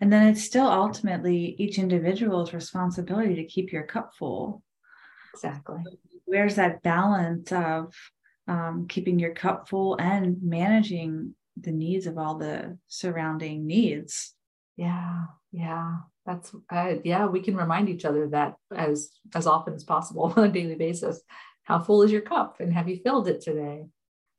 And 0.00 0.12
then 0.12 0.26
it's 0.26 0.44
still 0.44 0.66
ultimately 0.66 1.54
each 1.58 1.78
individual's 1.78 2.52
responsibility 2.52 3.36
to 3.36 3.44
keep 3.44 3.72
your 3.72 3.84
cup 3.84 4.12
full. 4.18 4.62
Exactly. 5.34 5.82
Where's 6.24 6.56
that 6.56 6.82
balance 6.82 7.52
of 7.52 7.94
um, 8.48 8.86
keeping 8.88 9.18
your 9.18 9.34
cup 9.34 9.68
full 9.68 9.96
and 9.96 10.42
managing 10.42 11.34
the 11.60 11.72
needs 11.72 12.06
of 12.06 12.18
all 12.18 12.36
the 12.36 12.78
surrounding 12.88 13.66
needs? 13.66 14.34
Yeah, 14.76 15.24
yeah 15.52 15.96
that's 16.28 16.54
uh, 16.70 16.94
yeah 17.04 17.26
we 17.26 17.40
can 17.40 17.56
remind 17.56 17.88
each 17.88 18.04
other 18.04 18.28
that 18.28 18.54
as 18.74 19.10
as 19.34 19.46
often 19.46 19.74
as 19.74 19.84
possible 19.84 20.32
on 20.36 20.44
a 20.44 20.52
daily 20.52 20.74
basis 20.74 21.20
how 21.64 21.78
full 21.78 22.02
is 22.02 22.12
your 22.12 22.20
cup 22.20 22.56
and 22.60 22.72
have 22.72 22.88
you 22.88 23.00
filled 23.02 23.28
it 23.28 23.40
today 23.40 23.86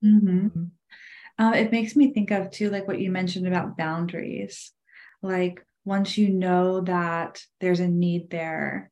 mm-hmm. 0.05 0.47
mm-hmm. 0.47 1.43
uh, 1.43 1.51
it 1.53 1.71
makes 1.71 1.95
me 1.95 2.13
think 2.13 2.31
of 2.31 2.51
too 2.51 2.69
like 2.69 2.87
what 2.87 2.99
you 2.99 3.11
mentioned 3.11 3.47
about 3.47 3.77
boundaries 3.77 4.71
like 5.21 5.65
once 5.83 6.17
you 6.17 6.29
know 6.29 6.81
that 6.81 7.41
there's 7.59 7.79
a 7.79 7.87
need 7.87 8.29
there 8.29 8.91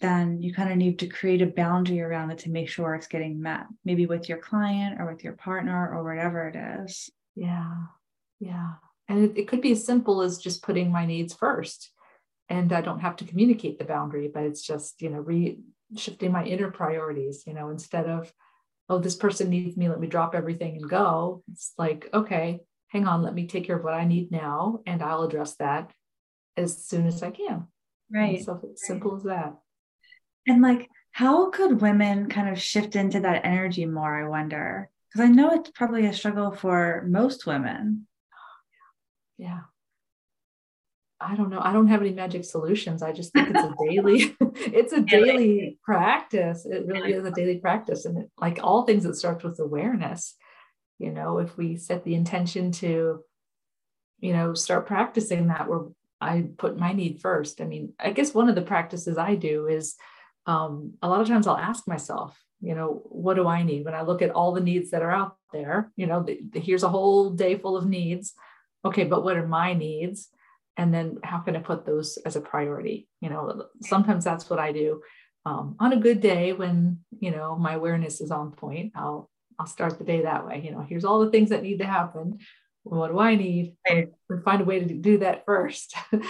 then 0.00 0.40
you 0.40 0.54
kind 0.54 0.70
of 0.70 0.76
need 0.76 1.00
to 1.00 1.08
create 1.08 1.42
a 1.42 1.46
boundary 1.46 2.00
around 2.00 2.30
it 2.30 2.38
to 2.38 2.50
make 2.50 2.68
sure 2.68 2.94
it's 2.94 3.08
getting 3.08 3.42
met 3.42 3.66
maybe 3.84 4.06
with 4.06 4.28
your 4.28 4.38
client 4.38 4.98
or 4.98 5.10
with 5.10 5.22
your 5.22 5.34
partner 5.34 5.92
or 5.92 6.02
whatever 6.02 6.48
it 6.48 6.56
is 6.82 7.10
yeah 7.38 7.74
yeah 8.40 8.72
and 9.08 9.24
it, 9.24 9.38
it 9.38 9.48
could 9.48 9.60
be 9.60 9.72
as 9.72 9.84
simple 9.84 10.20
as 10.20 10.38
just 10.38 10.62
putting 10.62 10.90
my 10.90 11.06
needs 11.06 11.34
first 11.34 11.90
and 12.48 12.72
I 12.72 12.80
don't 12.80 13.00
have 13.00 13.16
to 13.16 13.24
communicate 13.24 13.78
the 13.78 13.84
boundary, 13.84 14.30
but 14.32 14.44
it's 14.44 14.62
just, 14.62 15.02
you 15.02 15.10
know, 15.10 15.18
re 15.18 15.58
shifting 15.96 16.32
my 16.32 16.44
inner 16.44 16.70
priorities, 16.70 17.44
you 17.46 17.54
know, 17.54 17.70
instead 17.70 18.06
of, 18.06 18.32
oh, 18.88 18.98
this 18.98 19.16
person 19.16 19.48
needs 19.48 19.76
me, 19.76 19.88
let 19.88 20.00
me 20.00 20.06
drop 20.06 20.34
everything 20.34 20.76
and 20.76 20.88
go. 20.88 21.42
It's 21.50 21.72
like, 21.78 22.08
okay, 22.12 22.60
hang 22.88 23.06
on, 23.06 23.22
let 23.22 23.34
me 23.34 23.46
take 23.46 23.66
care 23.66 23.76
of 23.76 23.84
what 23.84 23.94
I 23.94 24.04
need 24.04 24.30
now, 24.30 24.80
and 24.86 25.02
I'll 25.02 25.22
address 25.22 25.56
that 25.56 25.92
as 26.56 26.84
soon 26.84 27.06
as 27.06 27.22
I 27.22 27.30
can. 27.30 27.66
Right. 28.12 28.42
So 28.42 28.60
it's 28.64 28.86
simple 28.86 29.16
as 29.16 29.24
that. 29.24 29.54
And 30.46 30.62
like, 30.62 30.88
how 31.12 31.50
could 31.50 31.80
women 31.80 32.28
kind 32.28 32.48
of 32.48 32.60
shift 32.60 32.96
into 32.96 33.20
that 33.20 33.44
energy 33.44 33.84
more? 33.84 34.24
I 34.24 34.28
wonder, 34.28 34.90
because 35.08 35.28
I 35.28 35.32
know 35.32 35.50
it's 35.52 35.70
probably 35.70 36.06
a 36.06 36.12
struggle 36.12 36.52
for 36.52 37.04
most 37.08 37.46
women. 37.46 38.06
Yeah. 39.38 39.60
I 41.20 41.34
don't 41.34 41.50
know. 41.50 41.60
I 41.60 41.72
don't 41.72 41.88
have 41.88 42.00
any 42.00 42.12
magic 42.12 42.44
solutions. 42.44 43.02
I 43.02 43.12
just 43.12 43.32
think 43.32 43.48
it's 43.50 43.64
a 43.64 43.74
daily, 43.88 44.36
it's 44.72 44.92
a 44.92 45.00
daily 45.00 45.78
practice. 45.82 46.64
It 46.64 46.86
really 46.86 47.12
is 47.12 47.24
a 47.24 47.32
daily 47.32 47.58
practice. 47.58 48.04
And 48.04 48.18
it, 48.18 48.30
like 48.40 48.60
all 48.62 48.84
things, 48.84 49.04
it 49.04 49.16
starts 49.16 49.42
with 49.42 49.58
awareness. 49.58 50.36
you 50.98 51.10
know 51.10 51.38
if 51.38 51.56
we 51.56 51.76
set 51.76 52.04
the 52.04 52.14
intention 52.14 52.72
to 52.72 53.22
you 54.20 54.32
know 54.32 54.54
start 54.54 54.86
practicing 54.86 55.48
that 55.48 55.68
where 55.68 55.82
i 56.20 56.44
put 56.58 56.78
my 56.78 56.92
need 56.92 57.20
first 57.20 57.60
i 57.60 57.64
mean 57.64 57.92
i 57.98 58.10
guess 58.10 58.34
one 58.34 58.48
of 58.48 58.54
the 58.54 58.62
practices 58.62 59.16
i 59.16 59.34
do 59.34 59.66
is 59.66 59.96
um, 60.46 60.94
a 61.02 61.08
lot 61.08 61.20
of 61.20 61.28
times 61.28 61.46
i'll 61.46 61.56
ask 61.56 61.86
myself 61.86 62.38
you 62.60 62.74
know 62.74 63.02
what 63.04 63.34
do 63.34 63.46
i 63.46 63.62
need? 63.62 63.84
When 63.84 63.94
i 63.94 64.02
look 64.02 64.22
at 64.22 64.30
all 64.30 64.52
the 64.52 64.60
needs 64.60 64.90
that 64.90 65.02
are 65.02 65.10
out 65.10 65.36
there 65.52 65.90
you 65.96 66.06
know 66.06 66.22
the, 66.22 66.40
the, 66.52 66.60
here's 66.60 66.82
a 66.82 66.88
whole 66.88 67.30
day 67.30 67.56
full 67.56 67.76
of 67.76 67.86
needs. 67.86 68.34
Okay 68.84 69.04
but 69.04 69.24
what 69.24 69.36
are 69.36 69.46
my 69.46 69.74
needs? 69.74 70.28
And 70.76 70.94
then 70.94 71.18
how 71.24 71.38
can 71.38 71.56
i 71.56 71.60
put 71.60 71.86
those 71.86 72.18
as 72.24 72.36
a 72.36 72.40
priority? 72.40 73.08
You 73.20 73.30
know 73.30 73.64
sometimes 73.82 74.24
that's 74.24 74.48
what 74.50 74.58
i 74.58 74.72
do. 74.72 75.02
Um, 75.46 75.76
on 75.78 75.92
a 75.92 75.96
good 76.00 76.20
day 76.20 76.52
when 76.52 76.98
you 77.18 77.30
know 77.30 77.56
my 77.56 77.74
awareness 77.74 78.20
is 78.20 78.30
on 78.30 78.52
point 78.52 78.92
i'll 78.94 79.30
i'll 79.58 79.66
start 79.66 79.98
the 79.98 80.04
day 80.04 80.22
that 80.22 80.46
way. 80.46 80.60
You 80.64 80.72
know 80.72 80.84
here's 80.88 81.04
all 81.04 81.24
the 81.24 81.30
things 81.30 81.50
that 81.50 81.62
need 81.62 81.78
to 81.78 81.86
happen. 81.86 82.38
What 82.82 83.10
do 83.10 83.18
i 83.18 83.34
need? 83.34 83.76
And 83.88 84.08
find 84.44 84.62
a 84.62 84.64
way 84.64 84.80
to 84.80 84.94
do 84.94 85.18
that 85.18 85.44
first. 85.44 85.94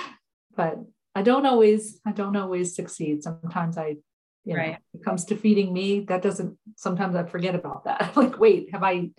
But 0.57 0.79
i 1.14 1.23
don't 1.23 1.47
always 1.47 2.01
i 2.05 2.12
don't 2.12 2.37
always 2.37 2.75
succeed. 2.75 3.23
Sometimes 3.23 3.79
i 3.79 3.97
you 4.49 4.57
know, 4.57 4.61
right. 4.63 4.79
it 4.95 5.05
comes 5.05 5.27
to 5.27 5.37
feeding 5.37 5.73
me 5.73 6.01
that 6.09 6.23
doesn't 6.23 6.57
sometimes 6.77 7.15
i 7.15 7.23
forget 7.25 7.55
about 7.55 7.85
that. 7.85 8.13
Like 8.17 8.39
wait 8.39 8.71
have 8.73 8.83
i 8.83 9.11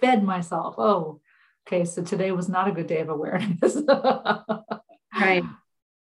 fed 0.00 0.24
myself? 0.24 0.74
Oh 0.78 1.20
okay 1.66 1.84
so 1.84 2.02
today 2.02 2.32
was 2.32 2.48
not 2.48 2.68
a 2.68 2.72
good 2.72 2.86
day 2.86 3.00
of 3.00 3.08
awareness. 3.08 3.76
Right. 5.18 5.44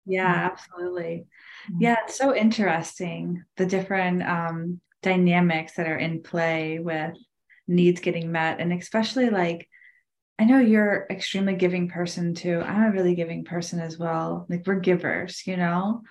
Yeah. 0.05 0.49
absolutely. 0.51 1.25
Mm-hmm. 1.71 1.81
yeah 1.81 1.95
it's 2.03 2.17
so 2.17 2.35
interesting 2.35 3.43
the 3.57 3.65
different 3.65 4.21
um, 4.23 4.81
dynamics 5.01 5.73
that 5.75 5.87
are 5.87 5.97
in 5.97 6.21
play 6.21 6.79
with 6.79 7.15
needs 7.67 8.01
getting 8.01 8.31
met 8.31 8.59
and 8.59 8.71
especially 8.73 9.29
like 9.29 9.67
i 10.37 10.43
know 10.43 10.59
you're 10.59 11.07
extremely 11.09 11.55
giving 11.55 11.87
person 11.89 12.33
too. 12.35 12.61
I'm 12.61 12.83
a 12.83 12.91
really 12.91 13.15
giving 13.15 13.45
person 13.45 13.79
as 13.79 13.97
well. 13.97 14.45
Like 14.49 14.63
we're 14.67 14.79
givers 14.79 15.47
you 15.47 15.57
know 15.57 16.03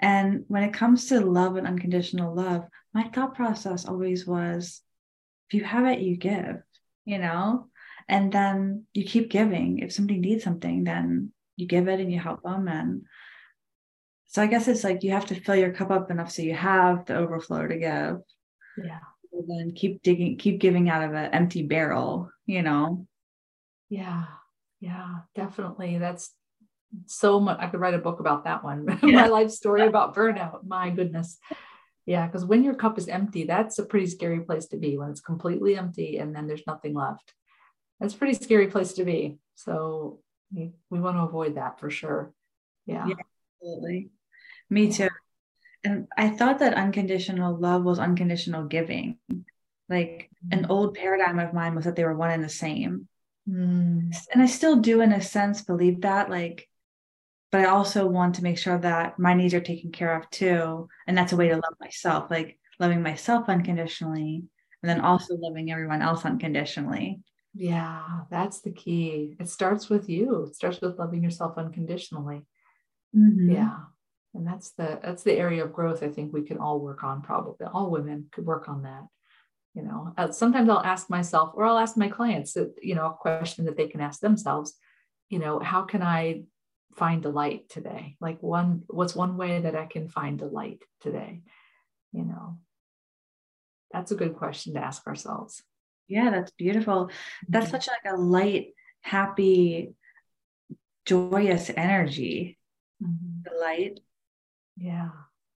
and 0.00 0.44
when 0.48 0.62
it 0.62 0.72
comes 0.72 1.06
to 1.06 1.20
love 1.20 1.56
and 1.56 1.66
unconditional 1.66 2.34
love 2.34 2.64
my 2.94 3.04
thought 3.08 3.34
process 3.34 3.84
always 3.84 4.26
was 4.26 4.82
if 5.48 5.54
you 5.54 5.64
have 5.64 5.86
it 5.86 6.00
you 6.00 6.16
give 6.16 6.62
you 7.08 7.18
know? 7.18 7.68
And 8.06 8.30
then 8.30 8.84
you 8.92 9.04
keep 9.04 9.30
giving. 9.30 9.78
If 9.78 9.92
somebody 9.92 10.20
needs 10.20 10.44
something 10.44 10.84
then 10.84 11.32
you 11.56 11.66
give 11.66 11.88
it 11.88 12.00
and 12.00 12.12
you 12.12 12.20
help 12.20 12.42
them. 12.42 12.68
And 12.68 13.02
so 14.26 14.42
i 14.42 14.46
guess 14.46 14.68
it's 14.68 14.84
like 14.84 15.02
you 15.02 15.12
have 15.12 15.26
to 15.26 15.40
fill 15.40 15.56
your 15.56 15.72
cup 15.72 15.90
up 15.90 16.10
enough 16.10 16.30
so 16.30 16.42
you 16.42 16.54
have 16.54 17.06
the 17.06 17.16
overflow 17.16 17.66
to 17.66 17.78
give. 17.78 18.18
Yeah. 18.84 19.00
And 19.32 19.48
then 19.48 19.72
keep 19.74 20.02
digging 20.02 20.36
keep 20.36 20.60
giving 20.60 20.90
out 20.90 21.02
of 21.02 21.14
an 21.14 21.32
empty 21.32 21.62
barrel 21.62 22.30
you 22.44 22.62
know? 22.62 23.06
Yeah. 23.88 24.24
Yeah 24.80 25.20
definitely. 25.34 25.96
That's 25.96 26.30
so 27.06 27.38
much 27.38 27.58
i 27.60 27.66
could 27.66 27.80
write 27.80 27.94
a 27.94 27.98
book 27.98 28.20
about 28.20 28.44
that 28.44 28.64
one 28.64 28.86
yeah. 29.02 29.22
my 29.22 29.26
life 29.26 29.50
story 29.50 29.86
about 29.86 30.14
burnout 30.14 30.66
my 30.66 30.90
goodness 30.90 31.38
yeah 32.06 32.26
because 32.26 32.44
when 32.44 32.64
your 32.64 32.74
cup 32.74 32.98
is 32.98 33.08
empty 33.08 33.44
that's 33.44 33.78
a 33.78 33.84
pretty 33.84 34.06
scary 34.06 34.40
place 34.40 34.66
to 34.66 34.76
be 34.76 34.96
when 34.96 35.10
it's 35.10 35.20
completely 35.20 35.76
empty 35.76 36.18
and 36.18 36.34
then 36.34 36.46
there's 36.46 36.66
nothing 36.66 36.94
left 36.94 37.34
that's 38.00 38.14
a 38.14 38.18
pretty 38.18 38.34
scary 38.34 38.68
place 38.68 38.94
to 38.94 39.04
be. 39.04 39.38
So 39.54 40.20
we, 40.54 40.72
we 40.90 41.00
want 41.00 41.16
to 41.16 41.22
avoid 41.22 41.56
that 41.56 41.80
for 41.80 41.90
sure. 41.90 42.32
Yeah. 42.86 43.06
yeah 43.06 43.14
absolutely. 43.60 44.10
Me 44.70 44.92
too. 44.92 45.08
And 45.84 46.06
I 46.16 46.30
thought 46.30 46.60
that 46.60 46.74
unconditional 46.74 47.56
love 47.56 47.84
was 47.84 47.98
unconditional 47.98 48.64
giving. 48.64 49.18
Like 49.88 50.30
an 50.52 50.62
mm-hmm. 50.62 50.70
old 50.70 50.94
paradigm 50.94 51.38
of 51.38 51.54
mine 51.54 51.74
was 51.74 51.86
that 51.86 51.96
they 51.96 52.04
were 52.04 52.16
one 52.16 52.30
and 52.30 52.44
the 52.44 52.48
same. 52.48 53.08
Mm. 53.48 54.14
And 54.32 54.42
I 54.42 54.46
still 54.46 54.76
do, 54.76 55.00
in 55.00 55.12
a 55.12 55.22
sense, 55.22 55.62
believe 55.62 56.02
that. 56.02 56.28
Like, 56.28 56.68
but 57.50 57.62
I 57.62 57.66
also 57.66 58.06
want 58.06 58.34
to 58.36 58.42
make 58.42 58.58
sure 58.58 58.78
that 58.78 59.18
my 59.18 59.34
needs 59.34 59.54
are 59.54 59.60
taken 59.60 59.90
care 59.90 60.14
of 60.14 60.28
too. 60.30 60.88
And 61.06 61.16
that's 61.16 61.32
a 61.32 61.36
way 61.36 61.48
to 61.48 61.54
love 61.54 61.74
myself, 61.80 62.30
like 62.30 62.58
loving 62.78 63.02
myself 63.02 63.48
unconditionally, 63.48 64.44
and 64.82 64.90
then 64.90 65.00
also 65.00 65.36
loving 65.36 65.70
everyone 65.72 66.02
else 66.02 66.24
unconditionally. 66.24 67.20
Yeah, 67.54 68.02
that's 68.30 68.60
the 68.60 68.70
key. 68.70 69.36
It 69.40 69.48
starts 69.48 69.88
with 69.88 70.08
you. 70.08 70.44
It 70.44 70.56
starts 70.56 70.80
with 70.80 70.98
loving 70.98 71.22
yourself 71.22 71.56
unconditionally. 71.56 72.42
Mm-hmm. 73.16 73.50
Yeah. 73.50 73.78
And 74.34 74.46
that's 74.46 74.70
the 74.72 75.00
that's 75.02 75.22
the 75.22 75.32
area 75.32 75.64
of 75.64 75.72
growth 75.72 76.02
I 76.02 76.08
think 76.08 76.32
we 76.32 76.42
can 76.42 76.58
all 76.58 76.78
work 76.80 77.02
on 77.02 77.22
probably. 77.22 77.66
All 77.66 77.90
women 77.90 78.26
could 78.30 78.44
work 78.46 78.68
on 78.68 78.82
that. 78.82 79.04
You 79.74 79.82
know, 79.82 80.12
uh, 80.16 80.30
sometimes 80.32 80.68
I'll 80.68 80.82
ask 80.82 81.08
myself 81.08 81.52
or 81.54 81.64
I'll 81.64 81.78
ask 81.78 81.96
my 81.96 82.08
clients 82.08 82.52
that, 82.54 82.74
you 82.82 82.94
know, 82.94 83.06
a 83.06 83.14
question 83.14 83.64
that 83.66 83.76
they 83.76 83.86
can 83.86 84.00
ask 84.00 84.20
themselves, 84.20 84.74
you 85.28 85.38
know, 85.38 85.60
how 85.60 85.82
can 85.82 86.02
I 86.02 86.42
find 86.98 87.22
delight 87.22 87.68
today? 87.68 88.16
Like 88.20 88.42
one 88.42 88.82
what's 88.88 89.14
one 89.14 89.36
way 89.36 89.60
that 89.60 89.74
I 89.74 89.86
can 89.86 90.08
find 90.08 90.38
delight 90.38 90.82
today? 91.00 91.42
You 92.12 92.24
know. 92.24 92.58
That's 93.92 94.12
a 94.12 94.16
good 94.16 94.36
question 94.36 94.74
to 94.74 94.80
ask 94.84 95.06
ourselves. 95.06 95.62
Yeah, 96.08 96.30
that's 96.30 96.50
beautiful. 96.52 97.10
That's 97.48 97.66
mm-hmm. 97.66 97.72
such 97.72 97.88
like 97.88 98.12
a 98.12 98.16
light, 98.16 98.68
happy, 99.00 99.94
joyous 101.06 101.70
energy. 101.74 102.58
Mm-hmm. 103.02 103.50
Delight. 103.50 104.00
Yeah, 104.76 105.10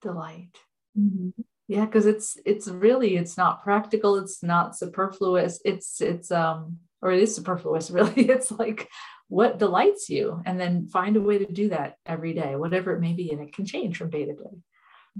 delight. 0.02 0.56
Mm-hmm. 0.98 1.42
Yeah, 1.68 1.84
because 1.84 2.06
it's 2.06 2.36
it's 2.44 2.68
really 2.68 3.16
it's 3.16 3.36
not 3.36 3.62
practical. 3.62 4.16
It's 4.16 4.42
not 4.42 4.76
superfluous. 4.76 5.60
It's 5.64 6.00
it's 6.00 6.30
um 6.30 6.78
or 7.02 7.12
it 7.12 7.22
is 7.22 7.34
superfluous. 7.34 7.90
Really, 7.92 8.28
it's 8.28 8.50
like 8.50 8.88
what 9.30 9.58
delights 9.58 10.10
you, 10.10 10.42
and 10.44 10.60
then 10.60 10.88
find 10.88 11.16
a 11.16 11.20
way 11.20 11.38
to 11.38 11.50
do 11.50 11.68
that 11.70 11.94
every 12.04 12.34
day, 12.34 12.56
whatever 12.56 12.92
it 12.92 13.00
may 13.00 13.12
be, 13.12 13.30
and 13.30 13.40
it 13.40 13.54
can 13.54 13.64
change 13.64 13.96
from 13.96 14.10
day 14.10 14.24
to 14.24 14.32
day. 14.32 14.58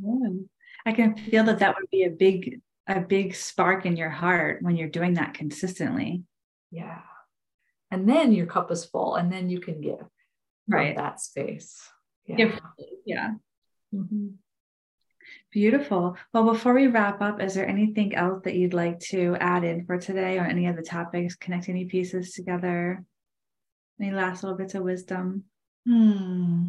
Yeah. 0.03 0.31
I 0.85 0.93
can 0.93 1.17
feel 1.17 1.45
that 1.45 1.61
that 1.61 1.77
would 1.77 1.89
be 1.91 2.05
a 2.05 2.11
big 2.11 2.61
a 2.87 3.01
big 3.01 3.37
spark 3.37 3.87
in 3.87 3.97
your 3.97 4.11
heart 4.11 4.63
when 4.63 4.77
you're 4.77 4.89
doing 4.89 5.15
that 5.15 5.35
consistently. 5.35 6.25
Yeah. 6.73 7.03
And 7.91 8.09
then 8.09 8.33
your 8.33 8.47
cup 8.47 8.73
is 8.73 8.85
full 8.85 9.15
and 9.15 9.33
then 9.33 9.49
you 9.49 9.61
can 9.61 9.81
give 9.81 10.05
right 10.69 10.97
that 10.97 11.21
space. 11.21 11.81
Yeah. 12.27 12.59
Yeah. 13.05 13.31
Mm-hmm. 13.95 14.29
Beautiful. 15.53 16.17
Well, 16.33 16.45
before 16.45 16.75
we 16.75 16.89
wrap 16.89 17.21
up, 17.21 17.41
is 17.41 17.55
there 17.55 17.69
anything 17.69 18.15
else 18.15 18.43
that 18.45 18.55
you'd 18.55 18.75
like 18.75 18.99
to 19.11 19.37
add 19.41 19.63
in 19.63 19.85
for 19.85 19.99
today 19.99 20.39
or 20.39 20.45
any 20.45 20.67
of 20.67 20.77
the 20.77 20.83
topics, 20.83 21.37
connect 21.37 21.69
any 21.69 21.85
pieces 21.85 22.33
together? 22.33 23.05
Any 24.01 24.13
last 24.13 24.43
little 24.43 24.57
bits 24.57 24.75
of 24.75 24.83
wisdom? 24.83 25.45
Hmm. 25.87 26.69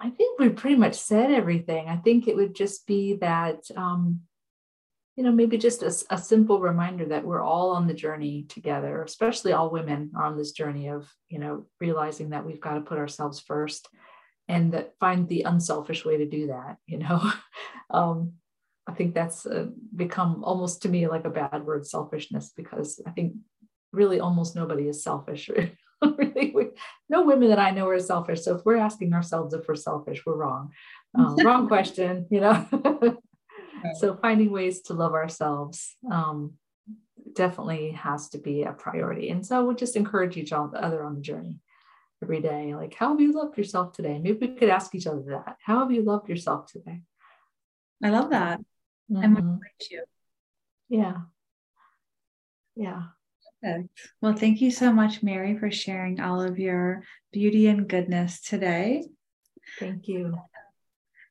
I 0.00 0.10
think 0.10 0.40
we 0.40 0.48
pretty 0.48 0.76
much 0.76 0.94
said 0.94 1.30
everything. 1.30 1.88
I 1.88 1.96
think 1.96 2.26
it 2.26 2.34
would 2.34 2.56
just 2.56 2.88
be 2.88 3.14
that, 3.20 3.62
um, 3.76 4.22
you 5.14 5.22
know, 5.22 5.30
maybe 5.30 5.58
just 5.58 5.82
a, 5.82 6.14
a, 6.14 6.18
simple 6.18 6.58
reminder 6.58 7.04
that 7.04 7.24
we're 7.24 7.42
all 7.42 7.70
on 7.70 7.86
the 7.86 7.94
journey 7.94 8.46
together, 8.48 9.02
especially 9.02 9.52
all 9.52 9.70
women 9.70 10.10
are 10.16 10.24
on 10.24 10.36
this 10.36 10.50
journey 10.50 10.88
of, 10.88 11.08
you 11.28 11.38
know, 11.38 11.66
realizing 11.80 12.30
that 12.30 12.44
we've 12.44 12.60
got 12.60 12.74
to 12.74 12.80
put 12.80 12.98
ourselves 12.98 13.38
first 13.38 13.88
and 14.48 14.72
that 14.72 14.94
find 14.98 15.28
the 15.28 15.42
unselfish 15.42 16.04
way 16.04 16.16
to 16.16 16.26
do 16.26 16.48
that, 16.48 16.78
you 16.86 16.98
know. 16.98 17.32
um, 17.90 18.32
I 18.88 18.92
think 18.92 19.14
that's 19.14 19.46
uh, 19.46 19.66
become 19.94 20.42
almost 20.42 20.82
to 20.82 20.88
me 20.88 21.06
like 21.06 21.24
a 21.24 21.30
bad 21.30 21.64
word, 21.64 21.86
selfishness, 21.86 22.52
because 22.56 23.00
I 23.06 23.10
think 23.10 23.34
really 23.92 24.20
almost 24.20 24.56
nobody 24.56 24.88
is 24.88 25.02
selfish 25.02 25.50
really, 26.18 26.52
we, 26.54 26.68
no 27.08 27.22
women 27.22 27.48
that 27.48 27.58
I 27.58 27.70
know 27.70 27.88
are 27.88 27.98
selfish. 27.98 28.42
So 28.42 28.56
if 28.56 28.64
we're 28.64 28.76
asking 28.76 29.12
ourselves 29.12 29.54
if 29.54 29.66
we're 29.68 29.76
selfish, 29.76 30.24
we're 30.26 30.36
wrong. 30.36 30.72
Um, 31.16 31.36
wrong 31.44 31.68
question, 31.68 32.26
you 32.30 32.40
know. 32.40 32.66
so 34.00 34.16
finding 34.16 34.50
ways 34.50 34.82
to 34.82 34.94
love 34.94 35.12
ourselves 35.12 35.96
um, 36.10 36.54
definitely 37.34 37.92
has 37.92 38.30
to 38.30 38.38
be 38.38 38.62
a 38.62 38.72
priority. 38.72 39.30
And 39.30 39.46
so 39.46 39.64
we 39.64 39.74
just 39.74 39.96
encourage 39.96 40.36
each 40.36 40.52
other 40.52 41.04
on 41.04 41.14
the 41.14 41.20
journey 41.20 41.60
every 42.22 42.40
day. 42.40 42.74
Like, 42.74 42.94
how 42.94 43.10
have 43.10 43.20
you 43.20 43.32
loved 43.32 43.58
yourself 43.58 43.92
today? 43.92 44.18
Maybe 44.18 44.46
we 44.46 44.54
could 44.54 44.70
ask 44.70 44.94
each 44.94 45.06
other 45.06 45.22
that. 45.28 45.56
How 45.64 45.80
have 45.80 45.92
you 45.92 46.02
loved 46.02 46.28
yourself 46.28 46.70
today? 46.70 47.02
I 48.02 48.10
love 48.10 48.30
that. 48.30 48.60
Mm-hmm. 49.10 49.22
I'm 49.22 49.34
with 49.58 49.90
you. 49.90 50.04
Yeah. 50.88 51.16
Yeah. 52.74 53.02
Well, 54.20 54.34
thank 54.34 54.60
you 54.60 54.70
so 54.70 54.92
much, 54.92 55.22
Mary, 55.22 55.56
for 55.56 55.70
sharing 55.70 56.20
all 56.20 56.40
of 56.40 56.58
your 56.58 57.04
beauty 57.32 57.68
and 57.68 57.88
goodness 57.88 58.40
today. 58.40 59.04
Thank 59.78 60.08
you. 60.08 60.36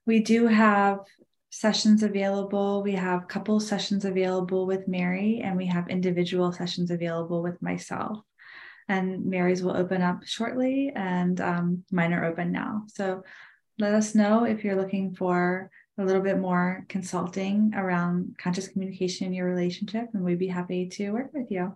We 0.05 0.21
do 0.21 0.47
have 0.47 0.99
sessions 1.49 2.03
available. 2.03 2.81
We 2.81 2.93
have 2.93 3.27
couple 3.27 3.59
sessions 3.59 4.05
available 4.05 4.65
with 4.65 4.87
Mary, 4.87 5.41
and 5.43 5.57
we 5.57 5.67
have 5.67 5.89
individual 5.89 6.51
sessions 6.53 6.89
available 6.89 7.43
with 7.43 7.61
myself. 7.61 8.19
And 8.87 9.25
Mary's 9.25 9.61
will 9.61 9.75
open 9.75 10.01
up 10.01 10.25
shortly, 10.25 10.91
and 10.95 11.39
um, 11.39 11.83
mine 11.91 12.13
are 12.13 12.25
open 12.25 12.51
now. 12.51 12.83
So 12.87 13.23
let 13.77 13.93
us 13.93 14.15
know 14.15 14.45
if 14.45 14.63
you're 14.63 14.75
looking 14.75 15.13
for 15.13 15.69
a 15.97 16.05
little 16.05 16.21
bit 16.21 16.39
more 16.39 16.85
consulting 16.87 17.73
around 17.75 18.35
conscious 18.37 18.67
communication 18.67 19.27
in 19.27 19.33
your 19.33 19.47
relationship, 19.47 20.07
and 20.13 20.23
we'd 20.23 20.39
be 20.39 20.47
happy 20.47 20.87
to 20.87 21.11
work 21.11 21.31
with 21.33 21.51
you. 21.51 21.75